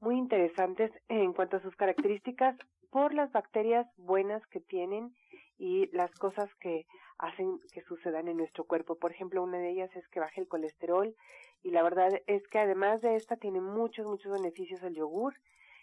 muy 0.00 0.16
interesantes 0.16 0.92
en 1.08 1.32
cuanto 1.32 1.56
a 1.56 1.62
sus 1.62 1.74
características 1.76 2.56
por 2.90 3.12
las 3.14 3.30
bacterias 3.32 3.86
buenas 3.96 4.46
que 4.46 4.60
tienen 4.60 5.12
y 5.58 5.88
las 5.94 6.10
cosas 6.12 6.48
que 6.60 6.86
hacen 7.18 7.60
que 7.72 7.82
sucedan 7.82 8.28
en 8.28 8.36
nuestro 8.36 8.64
cuerpo. 8.64 8.96
Por 8.96 9.10
ejemplo, 9.10 9.42
una 9.42 9.58
de 9.58 9.70
ellas 9.70 9.94
es 9.96 10.06
que 10.08 10.20
baje 10.20 10.40
el 10.40 10.48
colesterol 10.48 11.14
y 11.62 11.70
la 11.70 11.82
verdad 11.82 12.10
es 12.26 12.46
que 12.48 12.58
además 12.60 13.00
de 13.02 13.16
esta 13.16 13.36
tiene 13.36 13.60
muchos, 13.60 14.06
muchos 14.06 14.32
beneficios 14.32 14.82
el 14.82 14.94
yogur. 14.94 15.34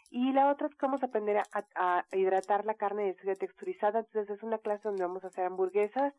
Y 0.09 0.31
la 0.31 0.49
otra 0.51 0.67
es 0.67 0.75
que 0.75 0.85
vamos 0.85 1.03
a 1.03 1.07
aprender 1.07 1.41
a, 1.75 2.05
hidratar 2.13 2.65
la 2.65 2.75
carne 2.75 3.03
de 3.03 3.15
soya 3.15 3.35
texturizada. 3.35 3.99
Entonces 3.99 4.37
es 4.37 4.43
una 4.43 4.59
clase 4.59 4.83
donde 4.87 5.03
vamos 5.03 5.23
a 5.23 5.27
hacer 5.27 5.45
hamburguesas 5.45 6.13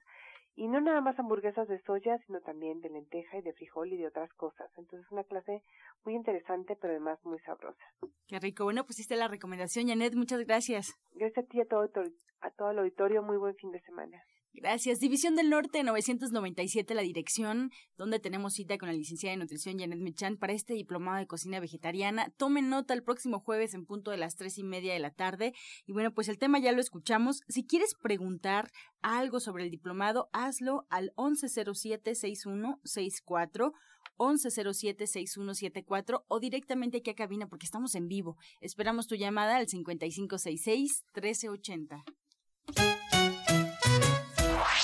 y 0.54 0.68
no 0.68 0.80
nada 0.80 1.00
más 1.00 1.18
hamburguesas 1.18 1.68
de 1.68 1.80
soya, 1.82 2.18
sino 2.26 2.40
también 2.40 2.80
de 2.80 2.90
lenteja 2.90 3.38
y 3.38 3.42
de 3.42 3.52
frijol 3.52 3.92
y 3.92 3.96
de 3.96 4.08
otras 4.08 4.32
cosas. 4.34 4.70
Entonces 4.76 5.06
es 5.06 5.12
una 5.12 5.24
clase 5.24 5.62
muy 6.04 6.14
interesante, 6.14 6.76
pero 6.76 6.92
además 6.92 7.18
muy 7.24 7.38
sabrosa. 7.40 7.84
Qué 8.26 8.38
rico. 8.38 8.64
Bueno, 8.64 8.84
pusiste 8.84 9.16
la 9.16 9.28
recomendación, 9.28 9.88
Janet. 9.88 10.14
Muchas 10.14 10.40
gracias. 10.44 10.94
Gracias 11.14 11.44
a 11.44 11.48
ti 11.48 11.58
y 11.58 11.60
a 11.60 11.66
todo, 11.66 11.88
a 12.40 12.50
todo 12.50 12.70
el 12.70 12.78
auditorio. 12.80 13.22
Muy 13.22 13.38
buen 13.38 13.54
fin 13.54 13.70
de 13.70 13.80
semana. 13.80 14.22
Gracias. 14.58 15.00
División 15.00 15.36
del 15.36 15.50
Norte 15.50 15.84
997, 15.84 16.94
la 16.94 17.02
dirección, 17.02 17.70
donde 17.98 18.18
tenemos 18.18 18.54
cita 18.54 18.78
con 18.78 18.88
la 18.88 18.94
licenciada 18.94 19.32
de 19.32 19.40
nutrición 19.40 19.78
Janet 19.78 19.98
Mechan 19.98 20.38
para 20.38 20.54
este 20.54 20.72
diplomado 20.72 21.18
de 21.18 21.26
cocina 21.26 21.60
vegetariana. 21.60 22.32
Tomen 22.38 22.70
nota 22.70 22.94
el 22.94 23.02
próximo 23.02 23.38
jueves 23.38 23.74
en 23.74 23.84
punto 23.84 24.10
de 24.10 24.16
las 24.16 24.36
tres 24.36 24.56
y 24.56 24.64
media 24.64 24.94
de 24.94 24.98
la 24.98 25.10
tarde. 25.10 25.52
Y 25.84 25.92
bueno, 25.92 26.14
pues 26.14 26.30
el 26.30 26.38
tema 26.38 26.58
ya 26.58 26.72
lo 26.72 26.80
escuchamos. 26.80 27.42
Si 27.48 27.66
quieres 27.66 27.94
preguntar 28.02 28.70
algo 29.02 29.40
sobre 29.40 29.64
el 29.64 29.70
diplomado, 29.70 30.30
hazlo 30.32 30.86
al 30.88 31.12
1107-6164. 31.16 33.74
1107-6174 34.16 36.24
o 36.28 36.40
directamente 36.40 36.96
aquí 36.98 37.10
a 37.10 37.14
cabina 37.14 37.46
porque 37.46 37.66
estamos 37.66 37.94
en 37.94 38.08
vivo. 38.08 38.38
Esperamos 38.62 39.06
tu 39.06 39.16
llamada 39.16 39.56
al 39.56 39.66
5566-1380. 39.66 42.15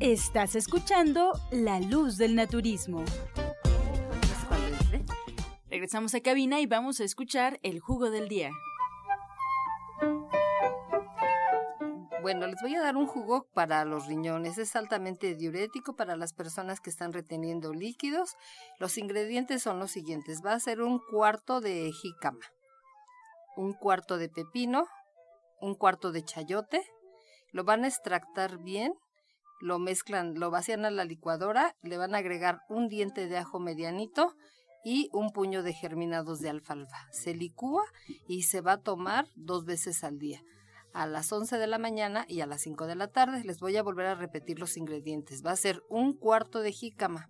Estás 0.00 0.54
escuchando 0.54 1.32
La 1.50 1.80
Luz 1.80 2.18
del 2.18 2.36
Naturismo. 2.36 3.04
Regresamos 5.68 6.14
a 6.14 6.20
cabina 6.20 6.60
y 6.60 6.66
vamos 6.66 7.00
a 7.00 7.04
escuchar 7.04 7.58
el 7.64 7.80
jugo 7.80 8.08
del 8.08 8.28
día. 8.28 8.52
Bueno, 12.22 12.46
les 12.46 12.62
voy 12.62 12.76
a 12.76 12.80
dar 12.80 12.96
un 12.96 13.08
jugo 13.08 13.48
para 13.54 13.84
los 13.84 14.06
riñones. 14.06 14.56
Es 14.56 14.76
altamente 14.76 15.34
diurético 15.34 15.96
para 15.96 16.14
las 16.14 16.32
personas 16.32 16.78
que 16.78 16.90
están 16.90 17.12
reteniendo 17.12 17.72
líquidos. 17.72 18.36
Los 18.78 18.98
ingredientes 18.98 19.64
son 19.64 19.80
los 19.80 19.90
siguientes. 19.90 20.42
Va 20.46 20.52
a 20.52 20.60
ser 20.60 20.80
un 20.80 21.00
cuarto 21.10 21.60
de 21.60 21.90
jícama, 21.90 22.46
un 23.56 23.72
cuarto 23.72 24.16
de 24.16 24.28
pepino, 24.28 24.86
un 25.60 25.74
cuarto 25.74 26.12
de 26.12 26.22
chayote. 26.22 26.84
Lo 27.50 27.64
van 27.64 27.82
a 27.82 27.88
extractar 27.88 28.58
bien 28.58 28.94
lo 29.60 29.78
mezclan, 29.78 30.34
lo 30.38 30.50
vacían 30.50 30.84
a 30.84 30.90
la 30.90 31.04
licuadora, 31.04 31.76
le 31.82 31.96
van 31.98 32.14
a 32.14 32.18
agregar 32.18 32.60
un 32.68 32.88
diente 32.88 33.26
de 33.28 33.38
ajo 33.38 33.60
medianito 33.60 34.34
y 34.84 35.08
un 35.12 35.30
puño 35.30 35.62
de 35.62 35.72
germinados 35.72 36.40
de 36.40 36.50
alfalfa. 36.50 37.08
Se 37.12 37.34
licúa 37.34 37.84
y 38.26 38.42
se 38.44 38.60
va 38.60 38.72
a 38.72 38.82
tomar 38.82 39.26
dos 39.34 39.64
veces 39.64 40.04
al 40.04 40.18
día. 40.18 40.42
A 40.94 41.06
las 41.06 41.30
11 41.32 41.58
de 41.58 41.66
la 41.66 41.78
mañana 41.78 42.24
y 42.28 42.40
a 42.40 42.46
las 42.46 42.62
5 42.62 42.86
de 42.86 42.94
la 42.94 43.08
tarde 43.08 43.44
les 43.44 43.60
voy 43.60 43.76
a 43.76 43.82
volver 43.82 44.06
a 44.06 44.14
repetir 44.14 44.58
los 44.58 44.76
ingredientes. 44.76 45.44
Va 45.44 45.52
a 45.52 45.56
ser 45.56 45.82
un 45.88 46.14
cuarto 46.14 46.60
de 46.60 46.72
jícama, 46.72 47.28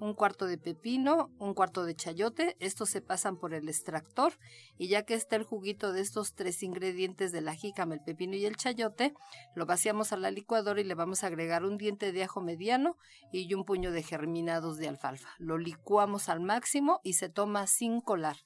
un 0.00 0.14
cuarto 0.14 0.46
de 0.46 0.58
pepino, 0.58 1.30
un 1.38 1.54
cuarto 1.54 1.84
de 1.84 1.94
chayote. 1.94 2.56
Estos 2.60 2.90
se 2.90 3.00
pasan 3.00 3.36
por 3.36 3.54
el 3.54 3.68
extractor 3.68 4.32
y 4.76 4.88
ya 4.88 5.02
que 5.02 5.14
está 5.14 5.36
el 5.36 5.44
juguito 5.44 5.92
de 5.92 6.00
estos 6.00 6.34
tres 6.34 6.62
ingredientes 6.62 7.32
de 7.32 7.40
la 7.40 7.54
jícama, 7.54 7.94
el 7.94 8.00
pepino 8.02 8.36
y 8.36 8.46
el 8.46 8.56
chayote, 8.56 9.14
lo 9.54 9.66
vaciamos 9.66 10.12
a 10.12 10.16
la 10.16 10.30
licuadora 10.30 10.80
y 10.80 10.84
le 10.84 10.94
vamos 10.94 11.24
a 11.24 11.28
agregar 11.28 11.64
un 11.64 11.78
diente 11.78 12.12
de 12.12 12.24
ajo 12.24 12.40
mediano 12.40 12.96
y 13.32 13.52
un 13.54 13.64
puño 13.64 13.90
de 13.92 14.02
germinados 14.02 14.78
de 14.78 14.88
alfalfa. 14.88 15.30
Lo 15.38 15.58
licuamos 15.58 16.28
al 16.28 16.40
máximo 16.40 17.00
y 17.02 17.14
se 17.14 17.28
toma 17.28 17.66
sin 17.66 18.00
colar. 18.00 18.36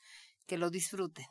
Que 0.46 0.58
lo 0.58 0.70
disfruten. 0.70 1.26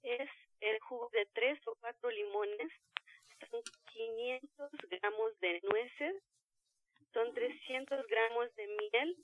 Es 0.09 0.29
el 0.61 0.79
jugo 0.79 1.09
de 1.13 1.25
tres 1.33 1.59
o 1.67 1.75
cuatro 1.79 2.09
limones, 2.09 2.71
son 3.49 3.61
500 3.93 4.71
gramos 4.89 5.39
de 5.39 5.61
nueces, 5.63 6.23
son 7.13 7.33
300 7.33 8.07
gramos 8.07 8.55
de 8.55 8.67
miel, 8.67 9.17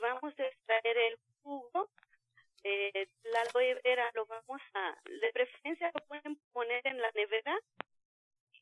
vamos 0.00 0.38
a 0.38 0.46
extraer 0.46 0.96
el 0.96 1.18
jugo, 1.42 1.90
eh, 2.62 3.08
la 3.24 3.40
aloe 3.40 3.80
vera 3.82 4.10
lo 4.14 4.26
vamos 4.26 4.60
a, 4.74 4.96
de 5.04 5.32
preferencia 5.32 5.90
lo 5.94 6.04
pueden 6.06 6.36
poner 6.52 6.86
en 6.86 7.00
la 7.00 7.10
nevera, 7.12 7.58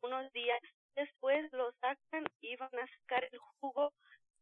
unos 0.03 0.33
días 0.33 0.61
después 0.95 1.53
lo 1.53 1.73
sacan 1.81 2.25
y 2.41 2.57
van 2.57 2.77
a 2.79 2.87
sacar 3.01 3.29
el 3.31 3.39
jugo, 3.39 3.93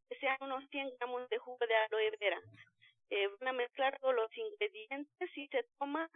que 0.08 0.18
sean 0.18 0.36
unos 0.40 0.64
100 0.70 0.96
gramos 0.98 1.28
de 1.28 1.38
jugo 1.38 1.66
de 1.66 1.74
aloe 1.74 2.16
vera. 2.20 2.40
Eh, 3.08 3.28
van 3.40 3.48
a 3.48 3.52
mezclar 3.52 3.98
todos 4.00 4.14
los 4.14 4.36
ingredientes 4.36 5.30
y 5.36 5.46
se 5.48 5.64
toma 5.78 6.10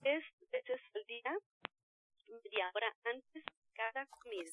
tres 0.00 0.24
veces 0.50 0.80
al 0.94 1.04
día, 1.06 1.38
media 2.28 2.70
hora 2.74 2.94
antes 3.04 3.44
cada 3.74 4.06
comida. 4.06 4.50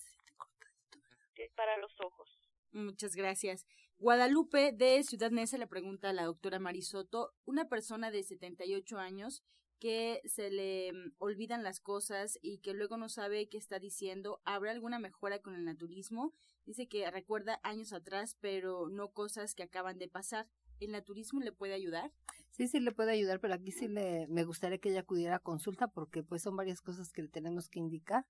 Para 1.55 1.77
los 1.77 1.91
ojos. 1.99 2.29
Muchas 2.71 3.15
gracias. 3.15 3.65
Guadalupe 3.99 4.71
de 4.73 5.03
Ciudad 5.03 5.31
Neza 5.31 5.57
le 5.57 5.67
pregunta 5.67 6.09
a 6.09 6.13
la 6.13 6.25
doctora 6.25 6.59
Marisoto, 6.59 7.33
una 7.45 7.67
persona 7.67 8.11
de 8.11 8.23
78 8.23 8.97
años 8.97 9.43
que 9.79 10.21
se 10.25 10.49
le 10.49 10.91
mm, 10.93 11.13
olvidan 11.19 11.63
las 11.63 11.79
cosas 11.79 12.39
y 12.41 12.59
que 12.59 12.73
luego 12.73 12.97
no 12.97 13.09
sabe 13.09 13.47
qué 13.49 13.57
está 13.57 13.79
diciendo, 13.79 14.41
¿habrá 14.45 14.71
alguna 14.71 14.99
mejora 14.99 15.39
con 15.39 15.55
el 15.55 15.65
naturismo? 15.65 16.33
Dice 16.65 16.87
que 16.87 17.09
recuerda 17.11 17.59
años 17.63 17.93
atrás, 17.93 18.37
pero 18.41 18.89
no 18.89 19.09
cosas 19.09 19.53
que 19.55 19.63
acaban 19.63 19.97
de 19.97 20.07
pasar. 20.07 20.47
¿El 20.79 20.91
naturismo 20.91 21.39
le 21.39 21.51
puede 21.51 21.73
ayudar? 21.73 22.11
Sí, 22.51 22.67
sí 22.67 22.79
le 22.79 22.91
puede 22.91 23.11
ayudar, 23.11 23.39
pero 23.39 23.53
aquí 23.53 23.71
sí 23.71 23.87
le, 23.87 24.27
me 24.27 24.43
gustaría 24.43 24.77
que 24.77 24.89
ella 24.89 25.01
acudiera 25.01 25.35
a 25.37 25.39
consulta 25.39 25.87
porque 25.87 26.23
pues 26.23 26.41
son 26.41 26.55
varias 26.55 26.81
cosas 26.81 27.11
que 27.11 27.21
le 27.21 27.29
tenemos 27.29 27.69
que 27.69 27.79
indicar 27.79 28.25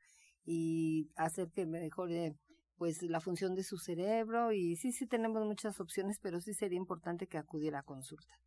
y 0.46 1.10
hacer 1.16 1.50
que 1.52 1.66
mejore 1.66 2.36
pues 2.78 3.02
la 3.02 3.20
función 3.20 3.56
de 3.56 3.64
su 3.64 3.78
cerebro 3.78 4.52
y 4.52 4.76
sí, 4.76 4.92
sí 4.92 5.08
tenemos 5.08 5.46
muchas 5.46 5.80
opciones, 5.80 6.20
pero 6.20 6.40
sí 6.40 6.54
sería 6.54 6.78
importante 6.78 7.28
que 7.28 7.38
acudiera 7.38 7.80
a 7.80 7.84
consulta. 7.84 8.40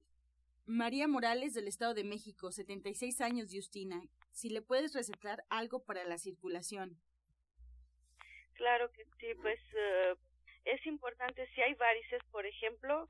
María 0.66 1.08
Morales 1.08 1.52
del 1.52 1.66
Estado 1.66 1.94
de 1.94 2.04
México, 2.04 2.52
76 2.52 3.20
años, 3.22 3.50
Justina. 3.52 4.00
Si 4.30 4.50
le 4.50 4.62
puedes 4.62 4.94
recetar 4.94 5.42
algo 5.50 5.82
para 5.84 6.04
la 6.04 6.16
circulación. 6.16 6.96
Claro 8.54 8.92
que 8.92 9.04
sí, 9.18 9.26
pues 9.42 9.58
eh, 9.74 10.14
es 10.66 10.86
importante 10.86 11.48
si 11.54 11.60
hay 11.62 11.74
varices, 11.74 12.22
por 12.30 12.46
ejemplo, 12.46 13.08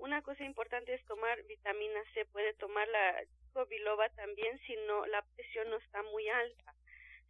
una 0.00 0.22
cosa 0.22 0.44
importante 0.44 0.94
es 0.94 1.04
tomar 1.04 1.42
vitamina 1.44 2.00
C, 2.14 2.24
puede 2.26 2.54
tomar 2.54 2.88
la 2.88 3.22
biloba 3.68 4.08
también 4.10 4.58
si 4.66 4.74
no 4.86 5.06
la 5.06 5.22
presión 5.36 5.68
no 5.70 5.76
está 5.76 6.02
muy 6.04 6.28
alta. 6.28 6.74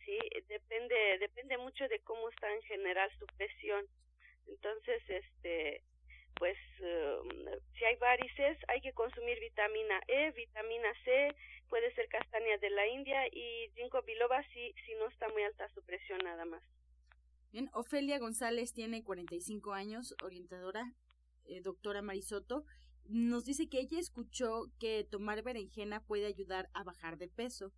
Sí, 0.04 0.18
depende 0.48 1.18
depende 1.18 1.58
mucho 1.58 1.88
de 1.88 1.98
cómo 2.00 2.28
está 2.28 2.52
en 2.52 2.62
general 2.62 3.10
su 3.18 3.26
presión. 3.36 3.86
Entonces, 4.46 5.02
este 5.08 5.82
pues 6.36 6.56
um, 6.80 7.28
si 7.76 7.84
hay 7.84 7.96
varices 7.96 8.58
hay 8.68 8.80
que 8.80 8.92
consumir 8.92 9.38
vitamina 9.40 10.00
E, 10.06 10.30
vitamina 10.32 10.88
C, 11.04 11.34
puede 11.68 11.92
ser 11.94 12.08
castaña 12.08 12.56
de 12.58 12.70
la 12.70 12.86
India 12.86 13.26
y 13.32 13.70
ginkgo 13.74 14.02
biloba 14.02 14.42
si 14.52 14.72
si 14.86 14.94
no 14.94 15.08
está 15.08 15.28
muy 15.28 15.42
alta 15.42 15.68
su 15.70 15.82
presión 15.82 16.18
nada 16.22 16.44
más. 16.44 16.62
Bien, 17.52 17.68
Ofelia 17.72 18.18
González 18.18 18.72
tiene 18.72 19.02
45 19.02 19.72
años, 19.72 20.14
orientadora 20.22 20.94
eh, 21.44 21.60
doctora 21.60 22.02
Marisoto, 22.02 22.64
nos 23.08 23.44
dice 23.44 23.68
que 23.68 23.80
ella 23.80 23.98
escuchó 23.98 24.70
que 24.78 25.04
tomar 25.04 25.42
berenjena 25.42 26.00
puede 26.00 26.26
ayudar 26.26 26.70
a 26.74 26.84
bajar 26.84 27.18
de 27.18 27.28
peso, 27.28 27.72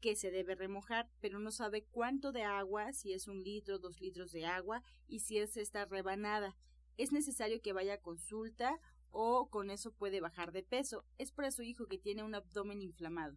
que 0.00 0.14
se 0.14 0.30
debe 0.30 0.54
remojar, 0.54 1.08
pero 1.20 1.38
no 1.38 1.50
sabe 1.50 1.84
cuánto 1.90 2.30
de 2.30 2.42
agua, 2.42 2.92
si 2.92 3.12
es 3.12 3.26
un 3.26 3.42
litro, 3.42 3.78
dos 3.78 4.00
litros 4.00 4.30
de 4.30 4.46
agua 4.46 4.82
y 5.08 5.20
si 5.20 5.38
es 5.38 5.56
esta 5.56 5.84
rebanada. 5.86 6.56
Es 6.96 7.12
necesario 7.12 7.60
que 7.60 7.72
vaya 7.72 7.94
a 7.94 8.00
consulta 8.00 8.78
o 9.10 9.48
con 9.48 9.70
eso 9.70 9.92
puede 9.92 10.20
bajar 10.20 10.52
de 10.52 10.62
peso. 10.62 11.04
Es 11.18 11.32
para 11.32 11.50
su 11.50 11.62
hijo 11.62 11.86
que 11.86 11.98
tiene 11.98 12.22
un 12.22 12.34
abdomen 12.34 12.82
inflamado. 12.82 13.36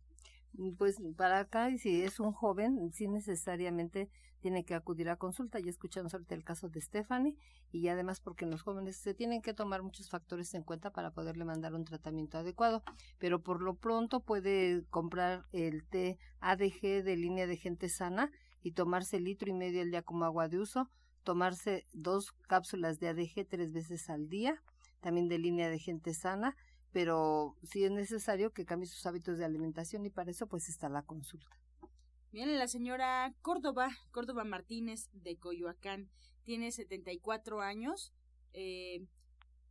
Pues 0.78 0.98
para 1.16 1.40
acá, 1.40 1.70
y 1.70 1.78
si 1.78 2.02
es 2.02 2.20
un 2.20 2.34
joven, 2.34 2.92
sí 2.92 3.08
necesariamente 3.08 4.10
tiene 4.40 4.66
que 4.66 4.74
acudir 4.74 5.10
a 5.10 5.16
consulta. 5.16 5.60
Ya 5.60 5.70
escuchamos 5.70 6.14
ahorita 6.14 6.36
el 6.36 6.44
caso 6.44 6.70
de 6.70 6.82
Stephanie 6.82 7.36
y 7.72 7.88
además 7.88 8.20
porque 8.20 8.46
los 8.46 8.62
jóvenes 8.62 8.98
se 8.98 9.14
tienen 9.14 9.42
que 9.42 9.54
tomar 9.54 9.84
muchos 9.84 10.10
factores 10.10 10.54
en 10.54 10.64
cuenta 10.64 10.92
para 10.92 11.12
poderle 11.12 11.46
mandar 11.46 11.74
un 11.74 11.86
tratamiento 11.86 12.38
adecuado. 12.38 12.84
Pero 13.20 13.42
por 13.42 13.62
lo 13.62 13.76
pronto 13.76 14.22
puede 14.22 14.84
comprar 14.90 15.46
el 15.52 15.86
té 15.86 16.18
ADG 16.42 17.04
de 17.04 17.16
línea 17.16 17.48
de 17.48 17.58
gente 17.58 17.90
sana 17.90 18.32
y 18.62 18.72
tomarse 18.72 19.20
litro 19.20 19.50
y 19.50 19.54
medio 19.54 19.82
al 19.82 19.92
día 19.92 20.02
como 20.02 20.26
agua 20.26 20.50
de 20.50 20.60
uso, 20.60 20.90
tomarse 21.24 21.86
dos 21.94 22.32
cápsulas 22.48 23.00
de 23.00 23.10
ADG 23.10 23.48
tres 23.48 23.72
veces 23.72 24.10
al 24.10 24.30
día, 24.30 24.62
también 25.00 25.30
de 25.30 25.38
línea 25.38 25.70
de 25.70 25.80
gente 25.80 26.14
sana 26.14 26.56
pero 26.92 27.56
sí 27.64 27.84
es 27.84 27.92
necesario 27.92 28.52
que 28.52 28.66
cambie 28.66 28.88
sus 28.88 29.06
hábitos 29.06 29.38
de 29.38 29.46
alimentación 29.46 30.06
y 30.06 30.10
para 30.10 30.32
eso 30.32 30.48
pues 30.48 30.70
está 30.70 30.90
la 30.90 31.04
consulta. 31.04 31.56
Bien, 32.32 32.58
la 32.58 32.68
señora 32.68 33.34
Córdoba, 33.42 33.90
Córdoba 34.12 34.44
Martínez 34.44 35.10
de 35.14 35.38
Coyoacán, 35.38 36.10
tiene 36.44 36.72
74 36.72 37.62
años. 37.62 38.14
Eh, 38.54 39.06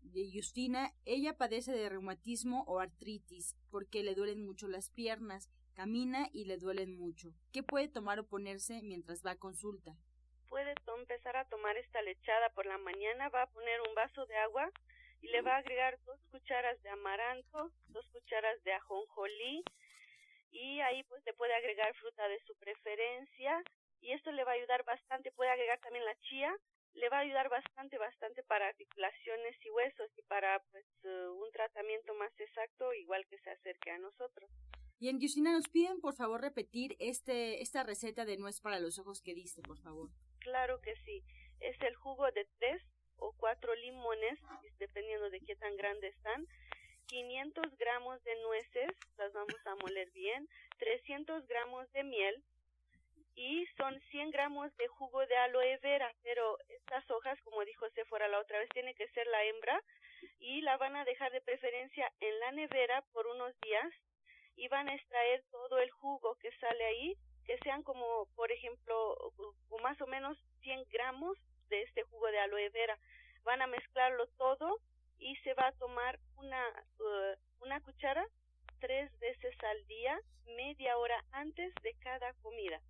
de 0.02 0.30
Justina, 0.32 0.92
ella 1.04 1.36
padece 1.36 1.72
de 1.72 1.88
reumatismo 1.88 2.64
o 2.66 2.80
artritis 2.80 3.56
porque 3.70 4.02
le 4.02 4.14
duelen 4.14 4.44
mucho 4.44 4.66
las 4.68 4.90
piernas, 4.90 5.50
camina 5.74 6.28
y 6.32 6.44
le 6.44 6.56
duelen 6.56 6.96
mucho. 6.96 7.34
¿Qué 7.52 7.62
puede 7.62 7.88
tomar 7.88 8.18
o 8.18 8.26
ponerse 8.26 8.80
mientras 8.82 9.24
va 9.24 9.32
a 9.32 9.36
consulta? 9.36 9.96
Puede 10.48 10.74
empezar 10.98 11.36
a 11.36 11.44
tomar 11.46 11.76
esta 11.76 12.02
lechada 12.02 12.50
por 12.50 12.66
la 12.66 12.78
mañana, 12.78 13.28
va 13.28 13.42
a 13.42 13.50
poner 13.50 13.80
un 13.88 13.94
vaso 13.94 14.26
de 14.26 14.36
agua 14.36 14.70
y 15.20 15.28
le 15.28 15.42
va 15.42 15.54
a 15.54 15.58
agregar 15.58 15.98
dos 16.04 16.20
cucharas 16.30 16.80
de 16.82 16.90
amaranto, 16.90 17.70
dos 17.88 18.06
cucharas 18.12 18.62
de 18.64 18.72
ajonjolí 18.72 19.62
y 20.50 20.80
ahí 20.80 21.02
pues 21.04 21.22
le 21.24 21.34
puede 21.34 21.54
agregar 21.54 21.94
fruta 21.96 22.26
de 22.28 22.40
su 22.46 22.54
preferencia 22.56 23.62
y 24.00 24.12
esto 24.12 24.30
le 24.32 24.44
va 24.44 24.52
a 24.52 24.54
ayudar 24.54 24.84
bastante, 24.84 25.32
puede 25.32 25.50
agregar 25.50 25.80
también 25.80 26.04
la 26.04 26.14
chía, 26.20 26.54
le 26.94 27.08
va 27.08 27.18
a 27.18 27.20
ayudar 27.20 27.48
bastante, 27.48 27.98
bastante 27.98 28.42
para 28.44 28.68
articulaciones 28.68 29.56
y 29.64 29.70
huesos 29.70 30.10
y 30.16 30.22
para 30.22 30.60
pues 30.70 30.86
uh, 31.04 31.44
un 31.44 31.50
tratamiento 31.52 32.14
más 32.14 32.32
exacto 32.38 32.92
igual 32.94 33.26
que 33.26 33.38
se 33.38 33.50
acerque 33.50 33.90
a 33.90 33.98
nosotros. 33.98 34.50
Y 35.00 35.08
en 35.08 35.20
Justina 35.20 35.52
nos 35.52 35.68
piden 35.68 36.00
por 36.00 36.14
favor 36.14 36.40
repetir 36.40 36.96
este 36.98 37.62
esta 37.62 37.84
receta 37.84 38.24
de 38.24 38.36
nuez 38.36 38.60
para 38.60 38.80
los 38.80 38.98
ojos 38.98 39.22
que 39.22 39.34
diste, 39.34 39.62
por 39.62 39.78
favor. 39.78 40.10
Claro 40.40 40.80
que 40.80 40.94
sí. 41.04 41.22
Es 41.60 41.80
el 41.82 41.94
jugo 41.96 42.30
de 42.32 42.46
tres 42.58 42.82
o 43.18 43.32
cuatro 43.36 43.74
limones, 43.74 44.38
dependiendo 44.78 45.30
de 45.30 45.40
qué 45.40 45.56
tan 45.56 45.76
grandes 45.76 46.14
están, 46.16 46.46
500 47.08 47.78
gramos 47.78 48.22
de 48.22 48.36
nueces, 48.42 48.90
las 49.16 49.32
vamos 49.32 49.66
a 49.66 49.74
moler 49.76 50.10
bien, 50.10 50.46
300 50.78 51.46
gramos 51.46 51.90
de 51.92 52.04
miel. 52.04 52.42
Y 53.34 53.66
son 53.76 53.98
100 54.10 54.30
gramos 54.32 54.76
de 54.76 54.88
jugo 54.88 55.24
de 55.26 55.36
aloe 55.36 55.78
vera, 55.78 56.12
pero 56.22 56.58
estas 56.68 57.08
hojas, 57.10 57.40
como 57.42 57.64
dijo 57.64 57.86
fuera 58.08 58.26
la 58.28 58.40
otra 58.40 58.58
vez, 58.58 58.68
tiene 58.70 58.94
que 58.94 59.08
ser 59.10 59.26
la 59.28 59.44
hembra. 59.44 59.80
Y 60.40 60.60
la 60.62 60.76
van 60.76 60.96
a 60.96 61.04
dejar 61.04 61.30
de 61.32 61.40
preferencia 61.40 62.12
en 62.20 62.40
la 62.40 62.52
nevera 62.52 63.02
por 63.12 63.26
unos 63.28 63.54
días. 63.60 63.92
Y 64.56 64.66
van 64.68 64.88
a 64.88 64.94
extraer 64.94 65.44
todo 65.52 65.78
el 65.78 65.90
jugo 65.90 66.34
que 66.40 66.50
sale 66.58 66.84
ahí, 66.84 67.16
que 67.46 67.58
sean 67.58 67.84
como, 67.84 68.26
por 68.34 68.50
ejemplo, 68.50 69.16
más 69.80 70.00
o 70.00 70.06
menos 70.08 70.36
100 70.62 70.84
gramos 70.90 71.38
de 71.68 71.82
este 71.82 72.02
jugo 72.04 72.26
de 72.28 72.38
aloe 72.38 72.70
vera. 72.70 72.98
Van 73.44 73.62
a 73.62 73.66
mezclarlo 73.66 74.26
todo 74.38 74.80
y 75.18 75.36
se 75.36 75.54
va 75.54 75.68
a 75.68 75.72
tomar 75.72 76.18
una, 76.36 76.62
uh, 76.98 77.64
una 77.64 77.80
cuchara 77.80 78.26
tres 78.80 79.10
veces 79.18 79.54
al 79.64 79.86
día, 79.86 80.20
media 80.56 80.96
hora 80.98 81.24
antes 81.32 81.72
de 81.82 81.94
cada 82.00 82.32
comida. 82.34 82.80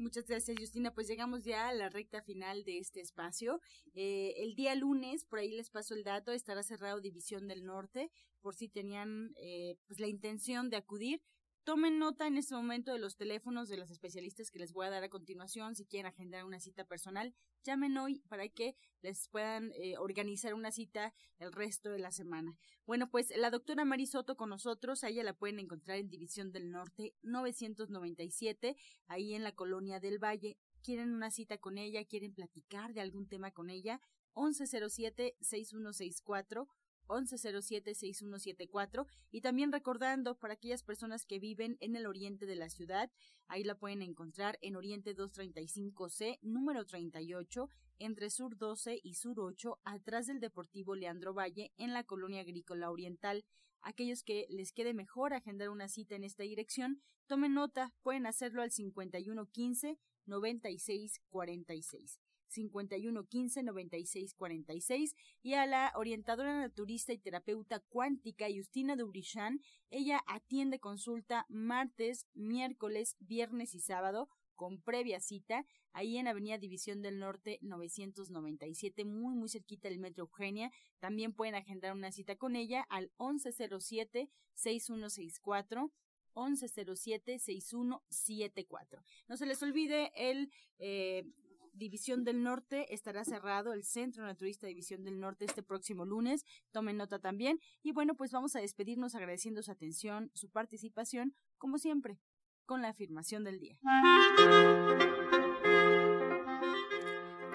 Muchas 0.00 0.26
gracias, 0.26 0.56
Justina. 0.58 0.94
Pues 0.94 1.08
llegamos 1.08 1.44
ya 1.44 1.68
a 1.68 1.74
la 1.74 1.90
recta 1.90 2.22
final 2.22 2.64
de 2.64 2.78
este 2.78 3.02
espacio. 3.02 3.60
Eh, 3.92 4.32
el 4.38 4.54
día 4.54 4.74
lunes, 4.74 5.26
por 5.26 5.38
ahí 5.40 5.50
les 5.50 5.68
paso 5.68 5.94
el 5.94 6.04
dato, 6.04 6.32
estará 6.32 6.62
cerrado 6.62 7.02
División 7.02 7.46
del 7.46 7.66
Norte, 7.66 8.10
por 8.40 8.54
si 8.54 8.70
tenían 8.70 9.34
eh, 9.36 9.76
pues 9.86 10.00
la 10.00 10.06
intención 10.06 10.70
de 10.70 10.78
acudir. 10.78 11.20
Tomen 11.64 11.98
nota 11.98 12.26
en 12.26 12.38
este 12.38 12.54
momento 12.54 12.90
de 12.90 12.98
los 12.98 13.16
teléfonos 13.16 13.68
de 13.68 13.76
los 13.76 13.90
especialistas 13.90 14.50
que 14.50 14.58
les 14.58 14.72
voy 14.72 14.86
a 14.86 14.90
dar 14.90 15.04
a 15.04 15.10
continuación. 15.10 15.74
Si 15.74 15.84
quieren 15.84 16.06
agendar 16.06 16.46
una 16.46 16.58
cita 16.58 16.84
personal, 16.84 17.34
llamen 17.64 17.98
hoy 17.98 18.20
para 18.28 18.48
que 18.48 18.76
les 19.02 19.28
puedan 19.28 19.70
eh, 19.72 19.98
organizar 19.98 20.54
una 20.54 20.72
cita 20.72 21.12
el 21.38 21.52
resto 21.52 21.90
de 21.90 21.98
la 21.98 22.12
semana. 22.12 22.56
Bueno, 22.86 23.10
pues 23.10 23.30
la 23.36 23.50
doctora 23.50 23.84
Marisoto 23.84 24.38
con 24.38 24.48
nosotros, 24.48 25.04
a 25.04 25.10
ella 25.10 25.22
la 25.22 25.34
pueden 25.34 25.58
encontrar 25.58 25.98
en 25.98 26.08
División 26.08 26.50
del 26.50 26.70
Norte 26.70 27.14
997, 27.22 28.74
ahí 29.06 29.34
en 29.34 29.44
la 29.44 29.52
colonia 29.52 30.00
del 30.00 30.18
Valle. 30.18 30.56
¿Quieren 30.82 31.12
una 31.12 31.30
cita 31.30 31.58
con 31.58 31.76
ella? 31.76 32.06
¿Quieren 32.06 32.32
platicar 32.32 32.94
de 32.94 33.02
algún 33.02 33.28
tema 33.28 33.50
con 33.50 33.68
ella? 33.68 34.00
1107-6164 34.34 36.68
1107-6174 37.10 39.06
y 39.30 39.40
también 39.40 39.72
recordando 39.72 40.36
para 40.36 40.54
aquellas 40.54 40.82
personas 40.82 41.26
que 41.26 41.38
viven 41.38 41.76
en 41.80 41.96
el 41.96 42.06
oriente 42.06 42.46
de 42.46 42.54
la 42.54 42.70
ciudad, 42.70 43.10
ahí 43.48 43.64
la 43.64 43.74
pueden 43.74 44.02
encontrar 44.02 44.58
en 44.62 44.76
Oriente 44.76 45.16
235C, 45.16 46.38
número 46.42 46.86
38, 46.86 47.68
entre 47.98 48.30
Sur 48.30 48.56
12 48.56 49.00
y 49.02 49.14
Sur 49.14 49.40
8, 49.40 49.80
atrás 49.84 50.26
del 50.26 50.40
Deportivo 50.40 50.94
Leandro 50.94 51.34
Valle, 51.34 51.72
en 51.76 51.92
la 51.92 52.04
colonia 52.04 52.40
agrícola 52.40 52.90
oriental. 52.90 53.44
Aquellos 53.82 54.22
que 54.22 54.46
les 54.48 54.72
quede 54.72 54.94
mejor 54.94 55.34
agendar 55.34 55.68
una 55.70 55.88
cita 55.88 56.14
en 56.14 56.24
esta 56.24 56.44
dirección, 56.44 57.02
tomen 57.26 57.54
nota, 57.54 57.92
pueden 58.02 58.26
hacerlo 58.26 58.62
al 58.62 58.70
5115 58.70 59.98
9646. 60.26 62.20
5115 62.50 63.62
9646 63.62 65.14
y 65.42 65.54
a 65.54 65.66
la 65.66 65.92
orientadora 65.94 66.60
naturista 66.60 67.12
y 67.12 67.18
terapeuta 67.18 67.80
cuántica 67.80 68.46
Justina 68.54 68.96
Dubrichan. 68.96 69.60
Ella 69.90 70.22
atiende 70.26 70.80
consulta 70.80 71.46
martes, 71.48 72.26
miércoles, 72.34 73.16
viernes 73.20 73.74
y 73.74 73.80
sábado 73.80 74.28
con 74.60 74.80
previa 74.82 75.20
cita, 75.20 75.64
ahí 75.94 76.18
en 76.18 76.28
Avenida 76.28 76.58
División 76.58 77.00
del 77.00 77.18
Norte 77.18 77.58
997, 77.62 79.06
muy 79.06 79.34
muy 79.34 79.48
cerquita 79.48 79.88
del 79.88 79.98
Metro 79.98 80.24
Eugenia. 80.24 80.70
También 80.98 81.32
pueden 81.32 81.54
agendar 81.54 81.94
una 81.94 82.12
cita 82.12 82.36
con 82.36 82.56
ella 82.56 82.82
al 82.90 83.10
1107-6164. 83.16 85.90
1107-6174. 86.34 89.02
No 89.28 89.36
se 89.36 89.46
les 89.46 89.62
olvide 89.62 90.12
el 90.14 90.52
eh, 90.78 91.24
División 91.72 92.24
del 92.24 92.42
Norte 92.42 92.92
estará 92.92 93.24
cerrado, 93.24 93.72
el 93.72 93.84
Centro 93.84 94.24
Naturista 94.24 94.66
División 94.66 95.04
del 95.04 95.20
Norte 95.20 95.44
este 95.44 95.62
próximo 95.62 96.04
lunes. 96.04 96.44
Tomen 96.72 96.96
nota 96.96 97.18
también. 97.18 97.58
Y 97.82 97.92
bueno, 97.92 98.14
pues 98.14 98.32
vamos 98.32 98.56
a 98.56 98.60
despedirnos 98.60 99.14
agradeciendo 99.14 99.62
su 99.62 99.70
atención, 99.70 100.30
su 100.34 100.50
participación, 100.50 101.34
como 101.58 101.78
siempre, 101.78 102.18
con 102.66 102.82
la 102.82 102.88
afirmación 102.88 103.44
del 103.44 103.58
día. 103.60 103.78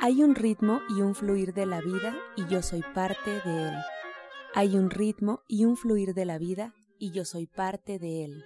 Hay 0.01 0.21
un 0.23 0.35
ritmo 0.35 0.81
y 0.89 1.01
un 1.01 1.15
fluir 1.15 1.53
de 1.53 1.65
la 1.65 1.81
vida 1.81 2.15
y 2.35 2.45
yo 2.47 2.61
soy 2.61 2.83
parte 2.93 3.41
de 3.43 3.69
él. 3.69 3.75
Hay 4.53 4.75
un 4.75 4.89
ritmo 4.89 5.41
y 5.47 5.65
un 5.65 5.77
fluir 5.77 6.13
de 6.13 6.25
la 6.25 6.37
vida 6.37 6.73
y 6.99 7.11
yo 7.11 7.25
soy 7.25 7.47
parte 7.47 7.99
de 7.99 8.25
él. 8.25 8.45